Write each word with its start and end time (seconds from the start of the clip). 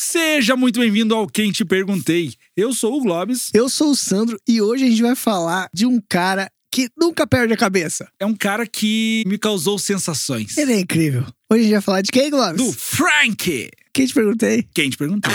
Seja 0.00 0.54
muito 0.54 0.78
bem-vindo 0.78 1.12
ao 1.12 1.26
Quem 1.26 1.50
Te 1.50 1.64
Perguntei. 1.64 2.32
Eu 2.56 2.72
sou 2.72 2.96
o 2.96 3.02
Globes. 3.02 3.50
Eu 3.52 3.68
sou 3.68 3.90
o 3.90 3.96
Sandro 3.96 4.38
e 4.46 4.62
hoje 4.62 4.84
a 4.84 4.88
gente 4.88 5.02
vai 5.02 5.16
falar 5.16 5.68
de 5.74 5.86
um 5.86 6.00
cara 6.08 6.48
que 6.70 6.88
nunca 6.96 7.26
perde 7.26 7.52
a 7.52 7.56
cabeça. 7.56 8.08
É 8.20 8.24
um 8.24 8.34
cara 8.34 8.64
que 8.64 9.24
me 9.26 9.36
causou 9.36 9.76
sensações. 9.76 10.56
Ele 10.56 10.72
é 10.72 10.78
incrível. 10.78 11.26
Hoje 11.50 11.60
a 11.60 11.64
gente 11.64 11.72
vai 11.72 11.80
falar 11.80 12.02
de 12.02 12.12
quem, 12.12 12.30
Globes? 12.30 12.64
Do 12.64 12.72
Frank. 12.72 13.70
Quem 13.92 14.06
te 14.06 14.14
perguntei? 14.14 14.68
Quem 14.72 14.88
te 14.88 14.96
perguntou? 14.96 15.32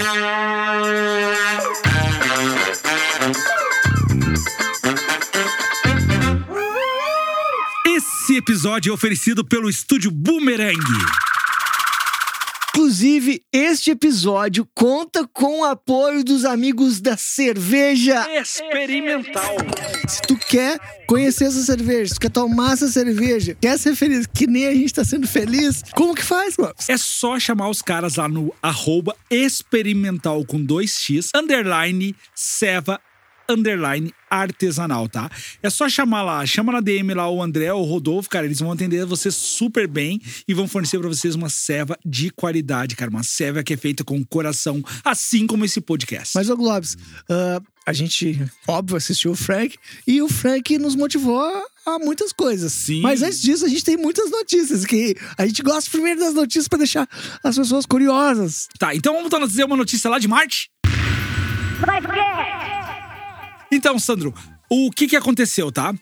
Esse 7.85 8.37
episódio 8.37 8.91
é 8.91 8.93
oferecido 8.93 9.43
pelo 9.43 9.69
estúdio 9.69 10.09
Boomerang. 10.09 10.79
Inclusive, 12.75 13.45
este 13.53 13.91
episódio 13.91 14.67
conta 14.73 15.27
com 15.27 15.59
o 15.59 15.63
apoio 15.63 16.23
dos 16.23 16.43
amigos 16.43 16.99
da 16.99 17.15
cerveja. 17.15 18.27
Experimental. 18.35 19.57
Se 20.07 20.19
tu 20.23 20.35
quer 20.35 20.79
conhecer 21.05 21.45
essa 21.45 21.61
cerveja, 21.61 22.07
se 22.07 22.15
tu 22.15 22.21
quer 22.21 22.31
tomar 22.31 22.73
essa 22.73 22.87
cerveja, 22.87 23.55
quer 23.61 23.77
ser 23.77 23.95
feliz, 23.95 24.25
que 24.25 24.47
nem 24.47 24.65
a 24.65 24.73
gente 24.73 24.91
tá 24.91 25.05
sendo 25.05 25.27
feliz, 25.27 25.83
como 25.93 26.15
que 26.15 26.23
faz, 26.23 26.55
Globes? 26.55 26.89
É 26.89 26.97
só 26.97 27.39
chamar 27.39 27.69
os 27.69 27.79
caras 27.79 28.15
lá 28.15 28.27
no 28.27 28.51
arroba 28.59 29.15
experimental 29.29 30.43
com 30.43 30.57
2x, 30.57 31.29
underline, 31.35 32.15
seva, 32.33 32.99
underline 33.53 34.13
artesanal, 34.29 35.07
tá? 35.07 35.29
É 35.61 35.69
só 35.69 35.87
chamar 35.87 36.23
lá, 36.23 36.45
chama 36.45 36.71
na 36.71 36.81
DM 36.81 37.13
lá 37.13 37.29
o 37.29 37.41
André 37.41 37.71
ou 37.71 37.83
o 37.83 37.85
Rodolfo, 37.85 38.29
cara, 38.29 38.45
eles 38.45 38.59
vão 38.59 38.71
atender 38.71 39.05
você 39.05 39.29
super 39.29 39.87
bem 39.87 40.19
e 40.47 40.53
vão 40.53 40.67
fornecer 40.67 40.99
para 40.99 41.07
vocês 41.07 41.35
uma 41.35 41.49
ceva 41.49 41.97
de 42.03 42.29
qualidade, 42.31 42.95
cara, 42.95 43.11
uma 43.11 43.23
ceva 43.23 43.63
que 43.63 43.73
é 43.73 43.77
feita 43.77 44.03
com 44.03 44.23
coração, 44.25 44.83
assim 45.03 45.45
como 45.45 45.65
esse 45.65 45.79
podcast. 45.79 46.31
Mas, 46.35 46.49
ô 46.49 46.57
Globes, 46.57 46.97
ah, 47.29 47.61
a 47.85 47.91
gente, 47.91 48.41
óbvio, 48.67 48.97
assistiu 48.97 49.31
o 49.31 49.35
Frank 49.35 49.77
e 50.07 50.21
o 50.21 50.29
Frank 50.29 50.77
nos 50.77 50.95
motivou 50.95 51.41
a, 51.85 51.99
muitas 51.99 52.31
coisas. 52.31 52.71
Sim. 52.71 53.01
Mas 53.01 53.21
antes 53.21 53.41
disso, 53.41 53.65
a 53.65 53.67
gente 53.67 53.83
tem 53.83 53.97
muitas 53.97 54.31
notícias 54.31 54.85
que 54.85 55.15
a 55.37 55.45
gente 55.45 55.61
gosta 55.61 55.91
primeiro 55.91 56.19
das 56.19 56.33
notícias 56.33 56.67
para 56.67 56.79
deixar 56.79 57.07
as 57.43 57.57
pessoas 57.57 57.85
curiosas. 57.85 58.67
Tá, 58.79 58.95
então 58.95 59.13
vamos 59.13 59.29
trazer 59.29 59.65
uma 59.65 59.75
notícia 59.75 60.09
lá 60.09 60.17
de 60.17 60.27
Marte? 60.27 60.69
Então, 63.75 63.97
Sandro, 63.99 64.33
o 64.69 64.91
que 64.91 65.07
que 65.07 65.15
aconteceu, 65.15 65.71
tá? 65.71 65.93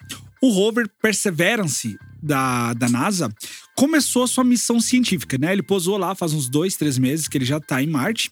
O 0.42 0.50
rover 0.50 0.90
Perseverance 1.02 1.98
da, 2.22 2.74
da 2.74 2.90
NASA 2.90 3.34
começou 3.76 4.24
a 4.24 4.28
sua 4.28 4.44
missão 4.44 4.80
científica, 4.80 5.38
né? 5.38 5.54
Ele 5.54 5.64
posou 5.64 5.98
lá 5.98 6.14
faz 6.16 6.34
uns 6.34 6.50
dois, 6.50 6.76
três 6.76 6.98
meses 6.98 7.28
que 7.28 7.38
ele 7.38 7.46
já 7.46 7.60
tá 7.60 7.82
em 7.82 7.88
Marte. 7.88 8.32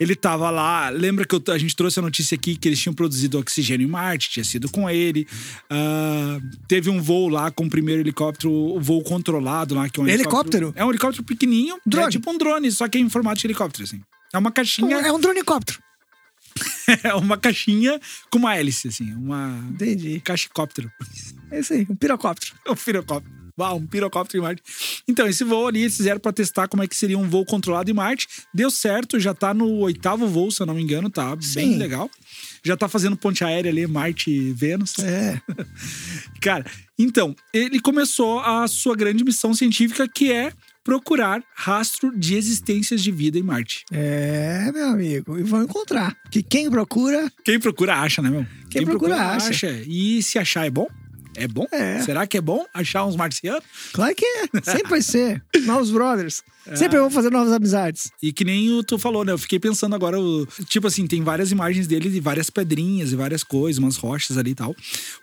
Ele 0.00 0.16
tava 0.16 0.50
lá, 0.50 0.88
lembra 0.90 1.24
que 1.24 1.34
eu- 1.34 1.42
a 1.52 1.58
gente 1.58 1.74
trouxe 1.76 1.98
a 2.00 2.02
notícia 2.02 2.34
aqui 2.34 2.56
que 2.56 2.68
eles 2.68 2.80
tinham 2.80 2.92
produzido 2.94 3.38
oxigênio 3.38 3.86
em 3.86 3.90
Marte, 3.90 4.28
tinha 4.30 4.44
sido 4.44 4.68
com 4.68 4.90
ele. 4.90 5.26
Ah, 5.70 6.38
teve 6.68 6.90
um 6.90 7.00
voo 7.00 7.28
lá 7.28 7.50
com 7.50 7.64
o 7.66 7.70
primeiro 7.70 8.00
helicóptero, 8.02 8.50
o 8.52 8.80
voo 8.80 9.02
controlado 9.02 9.74
lá. 9.74 9.88
Que 9.88 10.00
é 10.00 10.02
um 10.02 10.08
Helicóptero? 10.08 10.72
É 10.76 10.84
um 10.84 10.90
helicóptero 10.90 11.22
pequenininho. 11.24 11.76
Drone. 11.86 12.06
É 12.08 12.10
tipo 12.10 12.30
um 12.30 12.36
drone, 12.36 12.70
só 12.72 12.88
que 12.88 12.98
em 12.98 13.08
formato 13.08 13.40
de 13.40 13.46
helicóptero, 13.46 13.84
assim. 13.84 14.00
É 14.32 14.38
uma 14.38 14.50
caixinha, 14.50 14.96
É 14.96 15.12
um 15.12 15.20
dronicóptero. 15.20 15.78
é 17.02 17.14
uma 17.14 17.36
caixinha 17.36 18.00
com 18.30 18.38
uma 18.38 18.56
hélice, 18.56 18.88
assim. 18.88 19.12
Uma 19.12 19.64
Entendi. 19.70 20.20
caixicóptero. 20.20 20.90
É 21.50 21.60
isso 21.60 21.72
aí, 21.72 21.86
um 21.88 21.96
pirocóptero. 21.96 22.54
um 22.68 22.74
pirocóptero. 22.74 23.44
Uau, 23.56 23.76
um 23.76 23.86
pirocóptero 23.86 24.42
em 24.42 24.42
Marte. 24.42 24.62
Então, 25.06 25.28
esse 25.28 25.44
voo 25.44 25.68
ali 25.68 25.82
eles 25.82 25.96
fizeram 25.96 26.18
pra 26.18 26.32
testar 26.32 26.66
como 26.66 26.82
é 26.82 26.88
que 26.88 26.96
seria 26.96 27.16
um 27.16 27.28
voo 27.28 27.44
controlado 27.44 27.88
em 27.88 27.94
Marte. 27.94 28.26
Deu 28.52 28.68
certo, 28.68 29.20
já 29.20 29.32
tá 29.32 29.54
no 29.54 29.76
oitavo 29.78 30.26
voo, 30.26 30.50
se 30.50 30.60
eu 30.60 30.66
não 30.66 30.74
me 30.74 30.82
engano, 30.82 31.08
tá 31.08 31.36
bem 31.36 31.44
Sim. 31.44 31.76
legal. 31.78 32.10
Já 32.64 32.76
tá 32.76 32.88
fazendo 32.88 33.16
ponte 33.16 33.44
aérea 33.44 33.70
ali, 33.70 33.86
Marte 33.86 34.28
e 34.28 34.52
Vênus. 34.52 34.98
É. 34.98 35.40
Cara, 36.42 36.66
então, 36.98 37.34
ele 37.52 37.78
começou 37.78 38.40
a 38.40 38.66
sua 38.66 38.96
grande 38.96 39.22
missão 39.22 39.54
científica, 39.54 40.08
que 40.08 40.32
é 40.32 40.52
procurar 40.84 41.42
rastro 41.56 42.16
de 42.16 42.36
existências 42.36 43.02
de 43.02 43.10
vida 43.10 43.38
em 43.38 43.42
Marte. 43.42 43.84
É, 43.90 44.70
meu 44.72 44.88
amigo. 44.88 45.38
E 45.38 45.42
vão 45.42 45.62
encontrar. 45.62 46.14
Que 46.30 46.42
quem 46.42 46.70
procura. 46.70 47.32
Quem 47.44 47.58
procura 47.58 47.96
acha, 47.96 48.20
né, 48.20 48.28
meu? 48.30 48.46
Quem 48.70 48.84
procura 48.84 49.16
acha. 49.16 49.70
E 49.86 50.22
se 50.22 50.38
achar 50.38 50.66
é 50.66 50.70
bom? 50.70 50.86
É 51.36 51.48
bom? 51.48 51.66
É. 51.72 52.00
Será 52.02 52.26
que 52.28 52.36
é 52.36 52.40
bom 52.40 52.64
achar 52.72 53.04
uns 53.04 53.16
marcianos? 53.16 53.64
Claro 53.92 54.14
que 54.14 54.24
é. 54.24 54.46
Sempre 54.62 54.88
vai 54.90 55.02
ser. 55.02 55.42
Novos 55.66 55.90
brothers. 55.90 56.42
Sempre 56.76 56.98
vão 56.98 57.10
fazer 57.10 57.30
novas 57.30 57.52
amizades. 57.52 58.10
E 58.22 58.32
que 58.32 58.44
nem 58.44 58.70
o 58.72 58.84
tu 58.84 58.98
falou, 58.98 59.24
né? 59.24 59.32
Eu 59.32 59.38
fiquei 59.38 59.58
pensando 59.58 59.94
agora, 59.96 60.18
o- 60.20 60.46
tipo 60.68 60.86
assim, 60.86 61.06
tem 61.06 61.22
várias 61.22 61.50
imagens 61.50 61.86
dele 61.88 62.08
de 62.08 62.20
várias 62.20 62.48
pedrinhas 62.50 63.10
e 63.12 63.16
várias 63.16 63.42
coisas, 63.42 63.78
umas 63.78 63.96
rochas 63.96 64.38
ali 64.38 64.52
e 64.52 64.54
tal. 64.54 64.74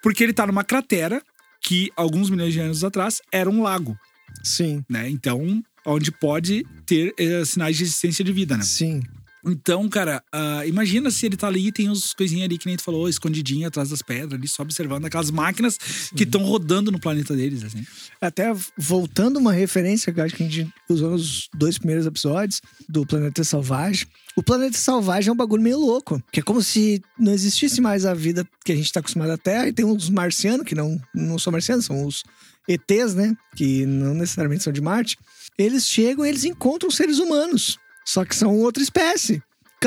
Porque 0.04 0.22
ele 0.24 0.34
tá 0.34 0.46
numa 0.46 0.64
cratera 0.66 1.22
que, 1.62 1.90
alguns 1.96 2.30
milhões 2.30 2.54
de 2.54 2.60
anos 2.60 2.84
atrás, 2.84 3.22
era 3.32 3.50
um 3.50 3.64
lago, 3.64 3.98
Sim. 4.44 4.84
né? 4.90 5.10
Então, 5.10 5.64
onde 5.86 6.12
pode 6.12 6.66
ter 6.86 7.14
eh, 7.18 7.44
sinais 7.46 7.78
de 7.78 7.84
existência 7.84 8.24
de 8.24 8.32
vida, 8.32 8.58
né? 8.58 8.64
Sim. 8.64 9.02
Então, 9.44 9.90
cara, 9.90 10.24
ah, 10.32 10.66
imagina 10.68 11.10
se 11.10 11.26
ele 11.26 11.36
tá 11.36 11.48
ali 11.48 11.68
e 11.68 11.72
tem 11.72 11.90
uns 11.90 12.14
coisinhas 12.14 12.46
ali 12.46 12.58
que 12.58 12.68
nem 12.68 12.78
tu 12.78 12.84
falou, 12.84 13.10
escondidinho 13.10 13.68
atrás 13.68 13.90
das 13.90 14.02
pedras, 14.02 14.34
ali 14.34 14.48
só 14.48 14.62
observando 14.62 15.06
aquelas 15.06 15.32
máquinas 15.32 15.78
que 16.16 16.24
estão 16.24 16.44
rodando 16.44 16.92
no 16.92 17.00
planeta 17.00 17.36
deles, 17.36 17.64
assim. 17.64 17.84
Até 18.20 18.54
voltando 18.78 19.38
uma 19.38 19.52
referência 19.52 20.14
que 20.14 20.20
eu 20.20 20.24
acho 20.24 20.36
que 20.36 20.44
a 20.44 20.48
gente 20.48 20.72
usou 20.88 21.12
nos 21.12 21.50
dois 21.56 21.78
primeiros 21.78 22.06
episódios 22.06 22.62
do 22.88 23.06
Planeta 23.06 23.44
Selvagem. 23.44 24.06
O 24.36 24.44
Planeta 24.44 24.78
Selvagem 24.78 25.30
é 25.30 25.34
um 25.34 25.36
bagulho 25.36 25.64
meio 25.64 25.80
louco. 25.80 26.22
Que 26.32 26.40
é 26.40 26.44
como 26.44 26.62
se 26.62 27.02
não 27.18 27.34
existisse 27.34 27.82
mais 27.82 28.06
a 28.06 28.14
vida 28.14 28.48
que 28.64 28.72
a 28.72 28.76
gente 28.76 28.92
tá 28.92 29.00
acostumado 29.00 29.32
à 29.32 29.38
Terra. 29.38 29.68
E 29.68 29.74
tem 29.74 29.86
uns 29.86 30.10
marcianos, 30.10 30.66
que 30.66 30.76
não, 30.76 31.02
não 31.14 31.40
são 31.40 31.52
marcianos, 31.52 31.86
são 31.86 32.06
os 32.06 32.24
ETs, 32.68 33.16
né? 33.16 33.36
Que 33.56 33.86
não 33.86 34.14
necessariamente 34.14 34.64
são 34.64 34.74
de 34.74 34.82
Marte. 34.82 35.18
Eles 35.58 35.88
chegam 35.88 36.26
e 36.26 36.30
eles 36.30 36.44
encontram 36.44 36.90
seres 36.90 37.20
humanos. 37.20 37.78
Só 38.06 38.26
que 38.26 38.36
são 38.36 38.58
outra 38.60 38.82
espécie. 38.82 39.42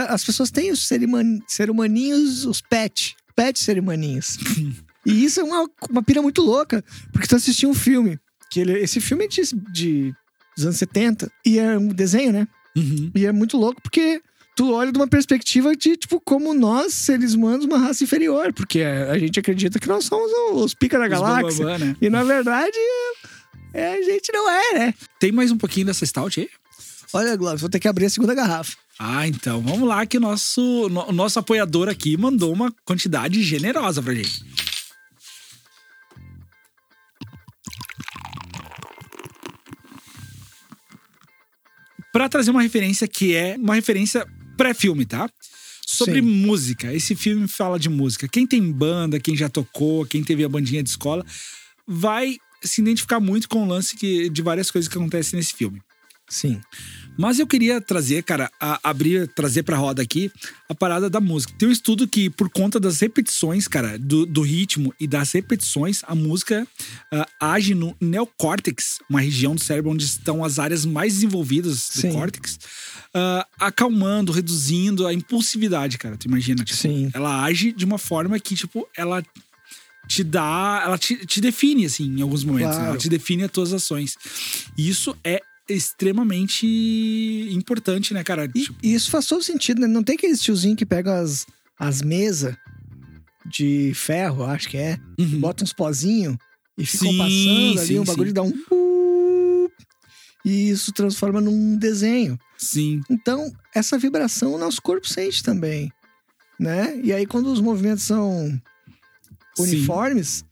As 0.09 0.25
pessoas 0.25 0.51
têm 0.51 0.73
os 0.73 0.87
ser 0.87 1.71
humaninhos, 1.71 2.45
os 2.45 2.61
pet. 2.61 3.17
Pet 3.37 3.59
ser 3.59 3.79
humaninhos. 3.79 4.39
E 5.07 5.25
isso 5.25 5.41
é 5.41 5.45
uma, 5.45 5.69
uma 5.91 6.03
pira 6.03 6.23
muito 6.23 6.41
louca, 6.41 6.83
porque 7.13 7.29
tu 7.29 7.37
assistiu 7.37 7.69
um 7.69 7.75
filme, 7.75 8.19
que 8.51 8.61
ele, 8.61 8.73
esse 8.79 9.01
filme 9.01 9.27
é 9.27 9.29
de, 9.29 9.43
de 9.71 10.15
dos 10.57 10.65
anos 10.65 10.79
70, 10.79 11.31
e 11.45 11.59
é 11.59 11.77
um 11.77 11.89
desenho, 11.89 12.33
né? 12.33 12.49
Uhum. 12.77 13.11
E 13.15 13.27
é 13.27 13.33
muito 13.33 13.57
louco 13.57 13.83
porque 13.83 14.23
tu 14.56 14.72
olha 14.72 14.92
de 14.92 14.98
uma 14.98 15.09
perspectiva 15.09 15.75
de, 15.75 15.97
tipo, 15.97 16.20
como 16.20 16.54
nós, 16.54 16.94
seres 16.94 17.34
humanos, 17.34 17.65
uma 17.65 17.78
raça 17.78 18.04
inferior, 18.04 18.53
porque 18.53 18.82
a, 18.82 19.19
gente 19.19 19.38
acredita 19.41 19.78
que 19.78 19.88
nós 19.88 20.04
somos 20.04 20.31
os 20.53 20.75
pica 20.75 20.98
da 20.98 21.04
Os 21.04 21.10
galáxia. 21.10 21.65
bambambã, 21.65 21.78
né? 21.87 21.97
E 22.00 22.09
na 22.09 22.22
verdade, 22.22 22.78
é, 23.72 23.94
a 23.94 24.03
gente 24.03 24.32
não 24.32 24.48
é, 24.48 24.72
né? 24.78 24.94
Tem 25.19 25.32
mais 25.32 25.50
um 25.50 25.59
pouquinho 25.59 25.87
dessa 25.87 26.06
stout 26.06 26.38
aí? 26.41 26.48
Olha, 27.12 27.37
Glória, 27.37 27.59
vou 27.59 27.69
ter 27.69 27.78
que 27.81 27.88
abrir 27.88 28.06
a 28.06 28.10
segunda 28.10 28.34
garrafa. 28.34 28.76
Ah, 28.98 29.26
então 29.26 29.60
vamos 29.60 29.88
lá 29.88 30.06
que 30.06 30.19
o 30.19 30.20
nosso, 30.20 30.88
no- 30.88 31.09
o 31.09 31.12
nosso 31.12 31.38
apoiador 31.38 31.88
aqui 31.88 32.16
mandou 32.16 32.53
uma 32.53 32.72
quantidade 32.84 33.42
generosa 33.42 34.00
pra 34.03 34.15
gente. 34.15 34.44
Pra 42.12 42.28
trazer 42.28 42.50
uma 42.50 42.62
referência 42.62 43.09
que 43.09 43.34
é 43.34 43.56
uma 43.59 43.75
referência 43.75 44.26
pré-filme, 44.56 45.04
tá? 45.04 45.28
Sobre 45.87 46.20
Sim. 46.20 46.22
música. 46.22 46.92
Esse 46.92 47.15
filme 47.15 47.47
fala 47.47 47.78
de 47.78 47.88
música. 47.88 48.26
Quem 48.28 48.47
tem 48.47 48.72
banda, 48.72 49.20
quem 49.20 49.37
já 49.37 49.48
tocou, 49.48 50.06
quem 50.06 50.25
teve 50.25 50.44
a 50.44 50.48
bandinha 50.48 50.82
de 50.82 50.88
escola, 50.88 51.25
vai 51.87 52.38
se 52.62 52.81
identificar 52.81 53.20
muito 53.20 53.48
com 53.48 53.62
o 53.62 53.69
lance 53.69 53.97
que, 53.97 54.28
de 54.31 54.42
várias 54.42 54.70
coisas 54.70 54.88
que 54.88 54.97
acontecem 54.97 55.37
nesse 55.37 55.54
filme. 55.54 55.82
Sim. 56.28 56.60
Mas 57.17 57.39
eu 57.39 57.47
queria 57.47 57.81
trazer, 57.81 58.23
cara, 58.25 58.51
a- 58.61 58.81
abrir, 58.83 59.29
trazer 59.29 59.63
pra 59.63 59.77
roda 59.77 60.03
aqui 60.03 60.31
a 60.69 60.75
parada 60.75 61.09
da 61.09 61.21
música. 61.21 61.53
Tem 61.59 61.69
um 61.69 61.72
estudo 61.72 62.09
que, 62.09 62.28
por 62.28 62.49
conta 62.51 62.81
das 62.81 63.01
repetições, 63.01 63.69
cara, 63.69 63.99
do, 63.99 64.27
do 64.27 64.43
ritmo 64.43 64.93
e 64.99 65.07
das 65.07 65.31
repetições, 65.33 66.03
a 66.09 66.15
música 66.15 66.66
ah, 67.13 67.27
age 67.39 67.75
no 67.75 67.97
neocórtex, 68.01 68.99
uma 69.09 69.21
região 69.21 69.55
do 69.55 69.63
cérebro 69.63 69.93
onde 69.93 70.05
estão 70.05 70.45
as 70.45 70.59
áreas 70.59 70.84
mais 70.84 71.15
desenvolvidas 71.15 71.89
do 71.95 72.01
Sim. 72.01 72.13
córtex, 72.13 72.59
ah, 73.15 73.47
acalmando, 73.60 74.33
reduzindo 74.33 75.07
a 75.07 75.15
impulsividade, 75.15 75.99
cara. 75.99 76.17
Tu 76.17 76.27
imagina? 76.27 76.65
Tipo, 76.65 76.78
Sim. 76.81 77.10
Ela 77.15 77.45
age 77.45 77.72
de 77.72 77.84
uma 77.84 77.99
forma 77.99 78.39
que, 78.41 78.55
tipo, 78.57 78.89
ela 78.97 79.22
te 80.09 80.22
dá. 80.25 80.83
Ela 80.84 80.99
te, 80.99 81.25
te 81.25 81.41
define, 81.41 81.87
assim, 81.87 82.05
em 82.19 82.22
alguns 82.22 82.45
momentos. 82.45 82.71
né? 82.72 82.77
Claro. 82.77 82.91
Ela 82.91 82.99
te 82.99 83.09
define 83.09 83.45
as 83.45 83.51
tuas 83.51 83.72
ações. 83.72 84.17
E 84.77 84.89
isso 84.89 85.17
é 85.25 85.41
extremamente 85.69 86.66
importante, 87.53 88.13
né, 88.13 88.22
cara? 88.22 88.45
E, 88.55 88.63
Tipo, 88.63 88.78
isso 88.83 89.11
faz 89.11 89.27
todo 89.27 89.43
sentido, 89.43 89.81
né? 89.81 89.87
Não 89.87 90.03
tem 90.03 90.16
aquele 90.16 90.37
tiozinho 90.37 90.77
que 90.77 90.84
pega 90.87 91.19
as, 91.19 91.47
as 91.78 92.03
mesas 92.03 92.55
de 93.47 93.93
ferro, 93.95 94.45
acho 94.45 94.69
que 94.69 94.77
é, 94.77 94.99
uhum. 95.19 95.41
bota 95.41 95.65
uns 95.65 95.72
pozinhos 95.72 96.37
e 96.77 96.87
ficam 96.87 97.11
Sim, 97.11 97.19
passando 97.19 97.78
ali, 97.78 97.87
sim, 97.87 97.99
um 97.99 98.05
bagulho 98.05 98.28
sim. 98.28 98.34
dá 98.34 98.43
um. 98.43 99.69
E 100.45 100.69
isso 100.69 100.93
transforma 100.93 101.41
num 101.41 101.77
desenho. 101.77 102.39
Sim. 102.59 103.01
Então, 103.09 103.51
essa 103.75 103.99
vibração 103.99 104.55
o 104.55 104.59
nosso 104.59 104.81
corpo 104.83 105.09
sente 105.09 105.43
também, 105.43 105.91
né? 106.59 106.99
E 107.03 107.13
aí, 107.13 107.27
quando 107.27 107.47
os 107.47 107.60
movimentos 107.60 108.05
são 108.05 108.60
uniformes, 109.59 110.45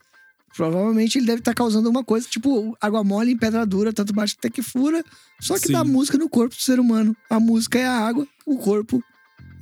provavelmente 0.54 1.18
ele 1.18 1.26
deve 1.26 1.40
estar 1.40 1.54
causando 1.54 1.88
uma 1.88 2.04
coisa, 2.04 2.28
tipo 2.28 2.76
água 2.80 3.02
mole 3.02 3.32
em 3.32 3.36
pedra 3.36 3.64
dura, 3.66 3.92
tanto 3.92 4.12
bate 4.12 4.36
até 4.38 4.50
que 4.50 4.62
fura, 4.62 5.04
só 5.40 5.54
que 5.54 5.68
Sim. 5.68 5.72
dá 5.72 5.84
música 5.84 6.18
no 6.18 6.28
corpo 6.28 6.54
do 6.54 6.62
ser 6.62 6.78
humano. 6.78 7.16
A 7.28 7.40
música 7.40 7.78
é 7.78 7.86
a 7.86 7.98
água, 7.98 8.26
o 8.46 8.56
corpo 8.58 9.02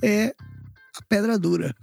é 0.02 0.34
pedra 1.10 1.36
dura. 1.36 1.74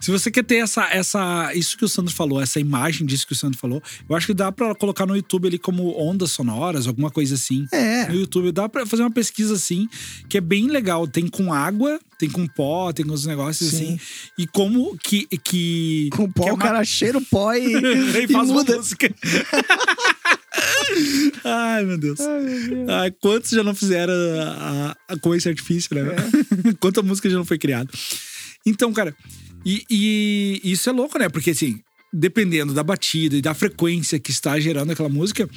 Se 0.00 0.10
você 0.12 0.30
quer 0.30 0.44
ter 0.44 0.56
essa, 0.58 0.84
essa, 0.92 1.52
isso 1.54 1.76
que 1.76 1.84
o 1.84 1.88
Sandro 1.88 2.14
falou, 2.14 2.40
essa 2.40 2.60
imagem 2.60 3.04
disso 3.04 3.26
que 3.26 3.32
o 3.32 3.36
Sandro 3.36 3.58
falou, 3.58 3.82
eu 4.08 4.14
acho 4.16 4.28
que 4.28 4.32
dá 4.32 4.52
pra 4.52 4.72
colocar 4.76 5.04
no 5.06 5.16
YouTube 5.16 5.48
ali 5.48 5.58
como 5.58 5.94
ondas 6.00 6.30
sonoras, 6.30 6.86
alguma 6.86 7.10
coisa 7.10 7.34
assim. 7.34 7.66
É, 7.72 8.06
No 8.08 8.14
YouTube 8.14 8.52
dá 8.52 8.68
pra 8.68 8.86
fazer 8.86 9.02
uma 9.02 9.10
pesquisa 9.10 9.54
assim, 9.54 9.88
que 10.28 10.38
é 10.38 10.40
bem 10.40 10.68
legal. 10.68 11.06
Tem 11.08 11.26
com 11.26 11.52
água, 11.52 11.98
tem 12.16 12.30
com 12.30 12.46
pó, 12.46 12.92
tem 12.92 13.04
com 13.04 13.12
os 13.12 13.26
negócios 13.26 13.70
Sim. 13.70 13.76
assim. 13.76 14.00
E 14.38 14.46
como 14.46 14.96
que. 14.98 15.26
que 15.42 16.08
com 16.12 16.30
pó 16.30 16.44
que 16.44 16.48
é 16.48 16.52
o 16.52 16.54
uma- 16.54 16.62
cara 16.62 16.84
cheira 16.84 17.18
o 17.18 17.24
pó 17.24 17.52
e, 17.52 17.74
e 17.74 18.24
e 18.24 18.28
faz 18.28 18.48
uma 18.48 18.60
muda. 18.60 18.76
música. 18.76 19.12
Ai, 21.44 21.84
meu 21.84 21.98
Deus. 21.98 22.18
Ai, 22.88 23.10
quantos 23.10 23.50
já 23.50 23.62
não 23.62 23.74
fizeram 23.74 24.12
a, 24.12 24.96
a, 25.08 25.16
com 25.18 25.34
esse 25.34 25.48
artifício, 25.48 25.94
né? 25.94 26.02
É. 26.68 26.72
Quanta 26.80 27.02
música 27.02 27.28
já 27.30 27.36
não 27.36 27.44
foi 27.44 27.58
criada. 27.58 27.90
Então, 28.70 28.92
cara, 28.92 29.14
e, 29.64 29.84
e 29.90 30.60
isso 30.64 30.88
é 30.88 30.92
louco, 30.92 31.18
né? 31.18 31.28
Porque 31.28 31.50
assim, 31.50 31.80
dependendo 32.12 32.72
da 32.72 32.82
batida 32.82 33.36
e 33.36 33.42
da 33.42 33.52
frequência 33.54 34.18
que 34.18 34.30
está 34.30 34.58
gerando 34.58 34.92
aquela 34.92 35.08
música, 35.08 35.48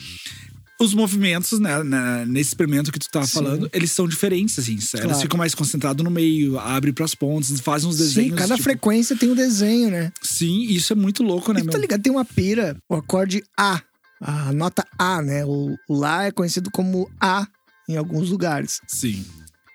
os 0.81 0.93
movimentos, 0.93 1.59
né, 1.59 1.81
na- 1.83 2.25
nesse 2.25 2.49
experimento 2.49 2.91
que 2.91 2.99
tu 2.99 3.07
tá 3.09 3.23
Sim. 3.25 3.33
falando, 3.35 3.69
eles 3.71 3.91
são 3.91 4.07
diferentes, 4.07 4.57
assim. 4.59 4.73
Elas 4.73 4.89
Claro. 5.05 5.19
ficam 5.19 5.37
mais 5.37 5.55
concentradas 5.55 6.03
no 6.03 6.11
meio, 6.11 6.59
abre 6.59 6.91
pras 6.91 7.15
pontas, 7.15 7.57
fazem 7.61 7.87
uns 7.87 7.95
Sim, 7.95 8.03
desenhos. 8.03 8.35
cada 8.37 8.55
tipo- 8.55 8.63
frequência 8.63 9.15
tem 9.15 9.29
um 9.31 9.35
desenho, 9.35 9.89
né? 9.89 10.11
Sim, 10.21 10.61
isso 10.63 10.91
é 10.91 10.95
muito 10.95 11.23
louco, 11.23 11.53
né, 11.53 11.61
E 11.61 11.63
tu 11.63 11.69
tá 11.69 11.77
ligado? 11.77 12.01
Tem 12.01 12.11
uma 12.11 12.25
pira, 12.25 12.75
o 12.89 12.95
acorde 12.95 13.41
A, 13.57 13.81
a 14.21 14.51
nota 14.51 14.85
A, 14.99 15.21
né? 15.21 15.45
O, 15.45 15.75
o 15.87 15.95
Lá 15.97 16.25
é 16.25 16.31
conhecido 16.31 16.69
como 16.71 17.09
A 17.21 17.47
em 17.87 17.95
alguns 17.95 18.29
lugares. 18.29 18.79
Sim. 18.87 19.23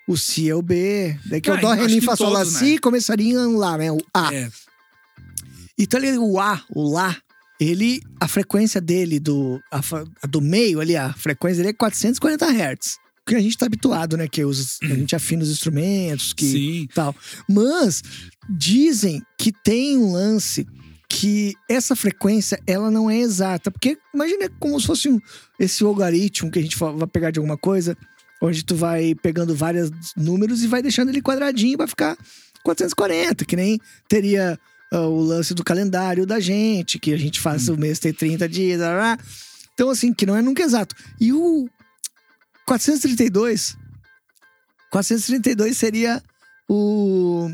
O 0.08 0.16
Si 0.16 0.48
é 0.48 0.54
o 0.54 0.62
B, 0.62 1.16
daí 1.26 1.38
que 1.38 1.50
Ah, 1.50 1.54
o 1.54 1.60
Dó, 1.60 1.72
Ré, 1.72 1.86
Mi, 1.86 2.00
Fá, 2.00 2.16
Sol, 2.16 2.30
Lá, 2.30 2.44
Si, 2.44 2.78
começaria 2.78 3.30
em 3.30 3.56
Lá, 3.56 3.76
né? 3.76 3.92
O 3.92 3.98
A. 4.12 4.34
É. 4.34 4.50
E 5.76 5.86
tá 5.86 5.98
ligado? 5.98 6.24
O 6.24 6.40
A, 6.40 6.60
o 6.74 6.90
Lá, 6.90 7.14
ele, 7.60 8.00
a 8.18 8.26
frequência 8.26 8.80
dele, 8.80 9.20
do, 9.20 9.60
a, 9.70 9.80
a 10.22 10.26
do 10.26 10.40
meio 10.40 10.80
ali, 10.80 10.96
a 10.96 11.12
frequência 11.12 11.58
dele 11.58 11.70
é 11.70 11.72
440 11.74 12.46
Hz. 12.46 12.96
Que 13.26 13.34
a 13.34 13.40
gente 13.40 13.58
tá 13.58 13.66
habituado, 13.66 14.16
né? 14.16 14.26
Que 14.26 14.42
os, 14.42 14.78
a 14.82 14.86
gente 14.86 15.14
afina 15.14 15.42
os 15.42 15.50
instrumentos, 15.50 16.32
que 16.32 16.50
Sim. 16.50 16.88
tal. 16.94 17.14
Mas 17.46 18.02
dizem 18.48 19.22
que 19.36 19.52
tem 19.52 19.98
um 19.98 20.12
lance 20.12 20.66
que 21.08 21.54
essa 21.68 21.94
frequência 21.94 22.58
ela 22.66 22.90
não 22.90 23.10
é 23.10 23.18
exata, 23.18 23.70
porque 23.70 23.98
imagina 24.14 24.48
como 24.58 24.80
se 24.80 24.86
fosse 24.86 25.08
um, 25.08 25.20
esse 25.58 25.84
logaritmo 25.84 26.50
que 26.50 26.58
a 26.58 26.62
gente 26.62 26.76
vai 26.78 27.06
pegar 27.06 27.30
de 27.30 27.38
alguma 27.38 27.56
coisa, 27.56 27.96
onde 28.40 28.64
tu 28.64 28.74
vai 28.74 29.14
pegando 29.14 29.54
vários 29.54 29.90
números 30.16 30.62
e 30.62 30.66
vai 30.66 30.82
deixando 30.82 31.08
ele 31.08 31.22
quadradinho 31.22 31.78
vai 31.78 31.86
ficar 31.86 32.16
440, 32.62 33.44
que 33.44 33.56
nem 33.56 33.80
teria 34.08 34.58
ah, 34.92 35.00
o 35.00 35.20
lance 35.20 35.54
do 35.54 35.64
calendário 35.64 36.26
da 36.26 36.40
gente, 36.40 36.98
que 36.98 37.12
a 37.12 37.16
gente 37.16 37.40
faz 37.40 37.68
o 37.68 37.76
mês 37.76 37.98
ter 37.98 38.12
30 38.12 38.48
dias, 38.48 38.78
blá, 38.78 38.94
blá. 38.94 39.18
então 39.74 39.90
assim, 39.90 40.12
que 40.12 40.26
não 40.26 40.36
é 40.36 40.42
nunca 40.42 40.62
exato. 40.62 40.94
E 41.20 41.32
o 41.32 41.68
432 42.66 43.76
432 44.90 45.76
seria 45.76 46.22
o 46.68 47.50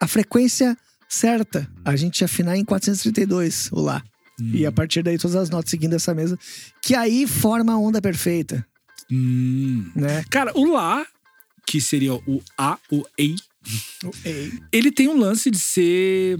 a 0.00 0.06
frequência 0.06 0.76
certa. 1.08 1.68
A 1.84 1.94
gente 1.94 2.24
afinar 2.24 2.56
em 2.56 2.64
432 2.64 3.70
o 3.72 3.80
lá. 3.80 4.02
E 4.52 4.66
a 4.66 4.72
partir 4.72 5.02
daí 5.02 5.18
todas 5.18 5.36
as 5.36 5.50
notas 5.50 5.70
seguindo 5.70 5.94
essa 5.94 6.14
mesa, 6.14 6.38
que 6.82 6.94
aí 6.94 7.26
forma 7.26 7.72
a 7.72 7.78
onda 7.78 8.00
perfeita, 8.00 8.66
Hum. 9.12 9.90
né? 9.94 10.24
Cara, 10.30 10.52
o 10.56 10.72
Lá, 10.72 11.06
que 11.66 11.80
seria 11.80 12.14
o 12.14 12.42
A, 12.56 12.78
o 12.90 13.04
EI, 13.18 13.36
O 14.04 14.10
ei. 14.24 14.52
ele 14.72 14.90
tem 14.90 15.08
um 15.08 15.18
lance 15.18 15.50
de 15.50 15.58
ser 15.58 16.38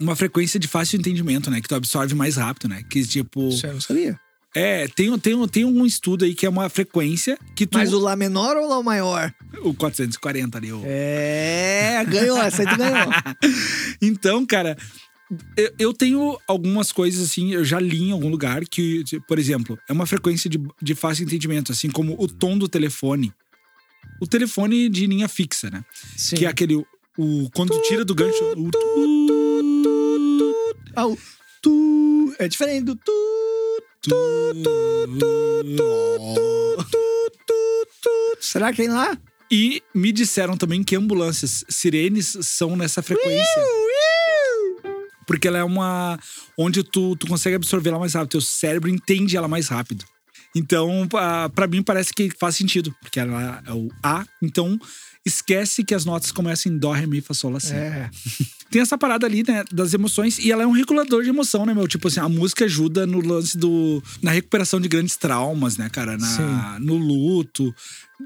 uma 0.00 0.16
frequência 0.16 0.58
de 0.58 0.66
fácil 0.66 0.98
entendimento, 0.98 1.50
né? 1.50 1.60
Que 1.60 1.68
tu 1.68 1.74
absorve 1.74 2.14
mais 2.14 2.36
rápido, 2.36 2.68
né? 2.68 2.82
Que 2.90 3.04
tipo. 3.06 3.48
Isso 3.48 3.66
eu 3.66 3.74
não 3.74 3.80
sabia. 3.80 4.18
É, 4.54 4.88
tem, 4.88 5.10
um- 5.10 5.18
tem, 5.18 5.34
um- 5.34 5.46
tem 5.46 5.64
um 5.66 5.84
estudo 5.84 6.24
aí 6.24 6.34
que 6.34 6.46
é 6.46 6.48
uma 6.48 6.68
frequência 6.70 7.38
que 7.54 7.66
tu. 7.66 7.76
Mas 7.76 7.92
o 7.92 7.98
lá 7.98 8.16
menor 8.16 8.56
ou 8.56 8.64
o 8.64 8.68
lá 8.70 8.82
maior? 8.82 9.30
o 9.62 9.74
440 9.74 10.56
ali. 10.56 10.72
O... 10.72 10.82
É, 10.86 12.02
ganhou, 12.08 12.38
essa 12.38 12.62
aí 12.62 12.68
tu 12.68 12.76
ganhou. 12.78 13.06
Então, 14.00 14.46
cara, 14.46 14.76
eu, 15.56 15.72
eu 15.78 15.92
tenho 15.92 16.38
algumas 16.46 16.92
coisas 16.92 17.28
assim, 17.28 17.52
eu 17.52 17.64
já 17.64 17.80
li 17.80 18.04
em 18.04 18.12
algum 18.12 18.28
lugar 18.28 18.64
que, 18.64 19.04
por 19.26 19.38
exemplo, 19.38 19.78
é 19.88 19.92
uma 19.92 20.06
frequência 20.06 20.48
de, 20.48 20.60
de 20.80 20.94
fácil 20.94 21.24
entendimento, 21.24 21.72
assim 21.72 21.90
como 21.90 22.14
o 22.18 22.28
tom 22.28 22.56
do 22.56 22.68
telefone. 22.68 23.32
O 24.20 24.26
telefone 24.26 24.88
de 24.88 25.06
linha 25.06 25.28
fixa, 25.28 25.68
né? 25.68 25.84
Sim. 26.16 26.36
Que 26.36 26.46
é 26.46 26.48
aquele. 26.48 26.76
O, 27.18 27.50
quando 27.54 27.70
tu 27.70 27.82
tira 27.82 28.04
do 28.04 28.14
gancho. 28.14 28.42
O 28.56 28.70
tu, 28.70 29.96
Ah, 30.94 31.06
o 31.06 31.18
tu 31.60 32.34
é 32.38 32.48
diferente 32.48 32.84
do 32.84 32.96
tu. 32.96 33.12
Será 38.40 38.70
que 38.70 38.76
tem 38.76 38.88
lá? 38.88 39.18
E 39.50 39.82
me 39.94 40.12
disseram 40.12 40.56
também 40.56 40.82
que 40.82 40.96
ambulâncias, 40.96 41.64
sirenes, 41.68 42.36
são 42.42 42.76
nessa 42.76 43.02
frequência. 43.02 43.62
Porque 45.26 45.48
ela 45.48 45.58
é 45.58 45.64
uma. 45.64 46.18
onde 46.56 46.82
tu, 46.82 47.16
tu 47.16 47.26
consegue 47.26 47.56
absorver 47.56 47.90
ela 47.90 47.98
mais 47.98 48.14
rápido. 48.14 48.30
Teu 48.30 48.40
cérebro 48.40 48.88
entende 48.88 49.36
ela 49.36 49.48
mais 49.48 49.68
rápido. 49.68 50.04
Então, 50.54 51.06
pra 51.08 51.48
pra 51.48 51.66
mim, 51.66 51.82
parece 51.82 52.14
que 52.14 52.30
faz 52.38 52.56
sentido. 52.56 52.94
Porque 53.00 53.20
ela 53.20 53.62
é 53.66 53.72
o 53.72 53.88
A. 54.02 54.24
Então, 54.42 54.78
esquece 55.26 55.84
que 55.84 55.94
as 55.94 56.04
notas 56.04 56.30
começam 56.30 56.72
em 56.72 56.78
Dó, 56.78 56.92
Ré, 56.92 57.06
Mi, 57.06 57.20
Fá, 57.20 57.34
Sol, 57.34 57.50
Lá, 57.50 57.60
Si. 57.60 57.74
É. 57.74 58.08
Tem 58.70 58.82
essa 58.82 58.98
parada 58.98 59.26
ali, 59.26 59.44
né, 59.46 59.64
das 59.72 59.94
emoções. 59.94 60.38
E 60.38 60.50
ela 60.50 60.62
é 60.62 60.66
um 60.66 60.72
regulador 60.72 61.22
de 61.22 61.28
emoção, 61.28 61.64
né, 61.64 61.72
meu? 61.72 61.86
Tipo 61.86 62.08
assim, 62.08 62.20
a 62.20 62.28
música 62.28 62.64
ajuda 62.64 63.06
no 63.06 63.20
lance 63.20 63.56
do. 63.56 64.02
na 64.22 64.30
recuperação 64.30 64.80
de 64.80 64.88
grandes 64.88 65.16
traumas, 65.16 65.76
né, 65.76 65.88
cara? 65.88 66.16
Na, 66.16 66.78
no 66.80 66.96
luto. 66.96 67.74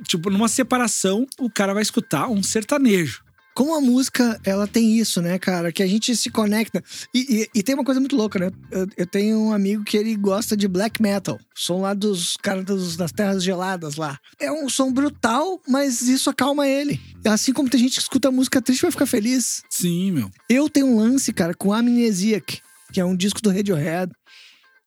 Tipo, 0.04 0.30
numa 0.30 0.48
separação, 0.48 1.26
o 1.38 1.50
cara 1.50 1.74
vai 1.74 1.82
escutar 1.82 2.28
um 2.28 2.42
sertanejo. 2.42 3.22
Como 3.60 3.74
a 3.74 3.80
música, 3.82 4.40
ela 4.42 4.66
tem 4.66 4.96
isso, 4.98 5.20
né, 5.20 5.38
cara? 5.38 5.70
Que 5.70 5.82
a 5.82 5.86
gente 5.86 6.16
se 6.16 6.30
conecta. 6.30 6.82
E, 7.14 7.42
e- 7.54 7.58
e 7.58 7.62
tem 7.62 7.74
uma 7.74 7.84
coisa 7.84 8.00
muito 8.00 8.16
louca, 8.16 8.38
né? 8.38 8.50
Eu, 8.70 8.86
eu 8.96 9.06
tenho 9.06 9.38
um 9.38 9.52
amigo 9.52 9.84
que 9.84 9.98
ele 9.98 10.16
gosta 10.16 10.56
de 10.56 10.66
black 10.66 11.02
metal. 11.02 11.38
Som 11.54 11.82
lá 11.82 11.92
dos 11.92 12.38
caras 12.38 12.64
das 12.96 13.12
terras 13.12 13.44
geladas 13.44 13.96
lá. 13.96 14.18
É 14.40 14.50
um 14.50 14.66
som 14.70 14.90
brutal, 14.90 15.60
mas 15.68 16.00
isso 16.00 16.30
acalma 16.30 16.66
ele. 16.66 16.98
Assim 17.26 17.52
como 17.52 17.68
tem 17.68 17.78
gente 17.80 17.96
que 17.96 18.00
escuta 18.00 18.30
música 18.30 18.62
triste 18.62 18.80
e 18.80 18.84
vai 18.84 18.92
ficar 18.92 19.04
feliz. 19.04 19.62
Sim, 19.68 20.12
meu. 20.12 20.30
Eu 20.48 20.66
tenho 20.70 20.86
um 20.86 20.96
lance, 20.98 21.30
cara, 21.30 21.52
com 21.52 21.70
Amnesiac, 21.70 22.62
que 22.94 22.98
é 22.98 23.04
um 23.04 23.14
disco 23.14 23.42
do 23.42 23.50
Radiohead. 23.50 24.10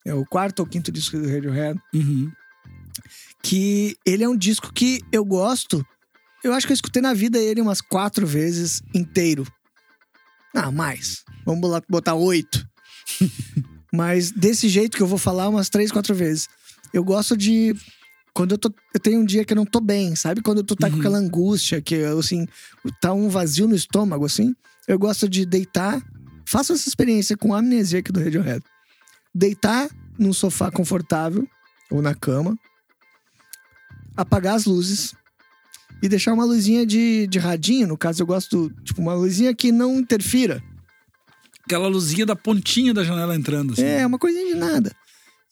É 0.04 0.16
o 0.16 0.26
quarto 0.26 0.62
ou 0.62 0.66
quinto 0.66 0.92
disco 0.92 1.16
do 1.20 1.30
Radiohead. 1.32 1.80
Uhum. 1.94 2.32
Que 3.44 3.96
ele 4.04 4.24
é 4.24 4.28
um 4.30 4.36
disco 4.36 4.74
que 4.74 5.02
eu 5.12 5.24
gosto. 5.24 5.86
Eu 6.44 6.54
acho 6.54 6.68
que 6.68 6.74
eu 6.74 6.76
escutei 6.76 7.02
na 7.02 7.14
vida 7.14 7.38
ele 7.40 7.62
umas 7.62 7.82
quatro 7.82 8.28
vezes 8.28 8.82
inteiro. 8.94 9.48
Ah, 10.54 10.72
mais. 10.72 11.24
Vamos 11.46 11.70
lá 11.70 11.82
botar 11.90 12.16
oito. 12.16 12.66
Mas 13.94 14.32
desse 14.32 14.68
jeito 14.70 14.98
que 14.98 15.04
eu 15.04 15.08
vou 15.08 15.18
falar 15.18 15.48
umas 15.50 15.70
três, 15.70 15.92
quatro 15.92 16.14
vezes. 16.14 16.48
Eu 16.94 17.04
gosto 17.04 17.38
de. 17.38 17.76
Quando 18.34 18.52
eu 18.54 18.58
tô. 18.58 18.74
Eu 18.94 19.00
tenho 19.00 19.20
um 19.22 19.26
dia 19.26 19.46
que 19.46 19.54
eu 19.54 19.56
não 19.56 19.66
tô 19.66 19.80
bem, 19.80 20.16
sabe? 20.16 20.42
Quando 20.42 20.64
tu 20.64 20.76
tá 20.76 20.88
com 20.90 20.96
Uhum. 20.96 21.00
aquela 21.00 21.18
angústia, 21.18 21.82
que 21.82 22.04
assim, 22.04 22.48
tá 23.00 23.14
um 23.14 23.30
vazio 23.30 23.68
no 23.68 23.76
estômago, 23.76 24.26
assim. 24.26 24.56
Eu 24.88 25.00
gosto 25.00 25.30
de 25.30 25.46
deitar. 25.46 26.02
Faço 26.46 26.74
essa 26.74 26.88
experiência 26.90 27.38
com 27.38 27.54
a 27.54 27.60
amnesia 27.60 28.00
aqui 28.00 28.12
do 28.12 28.22
Radiohead. 28.24 28.64
Deitar 29.34 29.90
num 30.20 30.34
sofá 30.34 30.70
confortável 30.70 31.48
ou 31.90 32.02
na 32.02 32.14
cama. 32.14 32.56
Apagar 34.16 34.56
as 34.56 34.66
luzes. 34.66 35.16
E 36.04 36.10
deixar 36.10 36.34
uma 36.34 36.44
luzinha 36.46 36.86
de, 36.86 37.26
de 37.28 37.40
radinho, 37.40 37.88
no 37.88 37.98
caso 37.98 38.22
eu 38.22 38.28
gosto, 38.28 38.70
tipo, 38.84 39.02
uma 39.02 39.14
luzinha 39.14 39.56
que 39.56 39.72
não 39.72 39.98
interfira. 40.00 40.62
Aquela 41.66 41.88
luzinha 41.88 42.26
da 42.26 42.36
pontinha 42.36 42.94
da 42.94 43.06
janela 43.06 43.34
entrando, 43.36 43.72
assim. 43.74 43.84
É, 43.84 44.06
uma 44.06 44.20
coisinha 44.20 44.54
de 44.54 44.60
nada. 44.60 44.92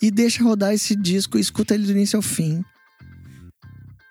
E 0.02 0.12
deixa 0.12 0.44
rodar 0.44 0.74
esse 0.74 0.94
disco, 0.94 1.40
escuta 1.40 1.74
ele 1.74 1.86
do 1.86 1.92
início 1.94 2.18
ao 2.18 2.22
fim. 2.22 2.62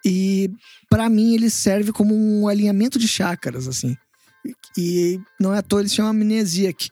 E 0.05 0.51
pra 0.89 1.09
mim 1.11 1.35
ele 1.35 1.51
serve 1.51 1.93
como 1.93 2.15
um 2.15 2.49
alinhamento 2.49 2.99
de 2.99 3.07
chácaras, 3.07 3.69
assim. 3.69 3.95
E 4.79 5.21
não 5.39 5.53
é 5.53 5.59
à 5.59 5.63
toa 5.63 5.81
ele 5.81 5.89
se 5.91 5.97
chama 5.97 6.09
Amnesiac. 6.11 6.89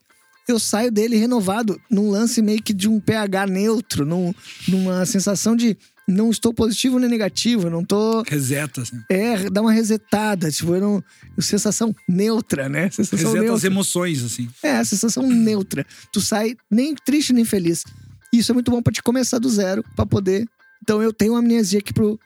Eu 0.46 0.58
saio 0.58 0.90
dele 0.92 1.16
renovado 1.16 1.80
num 1.90 2.10
lance 2.10 2.42
meio 2.42 2.62
que 2.62 2.74
de 2.74 2.88
um 2.88 3.00
pH 3.00 3.46
neutro, 3.46 4.04
num- 4.04 4.34
numa 4.66 5.06
sensação 5.06 5.56
de 5.56 5.76
não 6.08 6.30
estou 6.30 6.54
positivo 6.54 6.98
nem 6.98 7.08
negativo, 7.08 7.68
não 7.68 7.84
tô. 7.84 8.22
Reseta, 8.22 8.80
assim. 8.80 8.98
É, 9.10 9.50
dá 9.50 9.60
uma 9.60 9.72
resetada, 9.72 10.50
tipo, 10.50 10.74
eu 10.74 10.80
não. 10.80 11.04
Sensação 11.38 11.94
neutra, 12.08 12.66
né? 12.66 12.90
Sensação 12.90 13.18
Reseta 13.32 13.38
as 13.38 13.44
neutra. 13.50 13.66
emoções, 13.66 14.24
assim. 14.24 14.48
É, 14.62 14.82
sensação 14.82 15.22
neutra. 15.28 15.86
Tu 16.10 16.20
sai 16.22 16.56
nem 16.70 16.94
triste 16.94 17.34
nem 17.34 17.44
feliz. 17.44 17.84
Isso 18.32 18.50
é 18.50 18.54
muito 18.54 18.70
bom 18.70 18.80
pra 18.80 18.92
te 18.92 19.02
começar 19.02 19.38
do 19.38 19.50
zero, 19.50 19.84
pra 19.94 20.06
poder. 20.06 20.48
Então 20.82 21.02
eu 21.02 21.12
tenho 21.12 21.36
amnesia 21.36 21.78
aqui 21.78 21.92
pro 21.92 22.18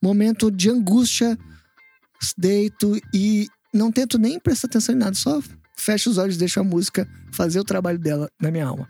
momento 0.00 0.50
de 0.50 0.70
angústia, 0.70 1.36
deito 2.38 2.96
e 3.12 3.48
não 3.74 3.90
tento 3.90 4.18
nem 4.18 4.38
prestar 4.38 4.68
atenção 4.68 4.94
em 4.94 4.98
nada, 4.98 5.14
só 5.14 5.40
fecho 5.76 6.10
os 6.10 6.18
olhos, 6.18 6.36
deixo 6.36 6.60
a 6.60 6.64
música 6.64 7.08
fazer 7.32 7.60
o 7.60 7.64
trabalho 7.64 7.98
dela 7.98 8.28
na 8.40 8.50
minha 8.50 8.66
alma. 8.66 8.88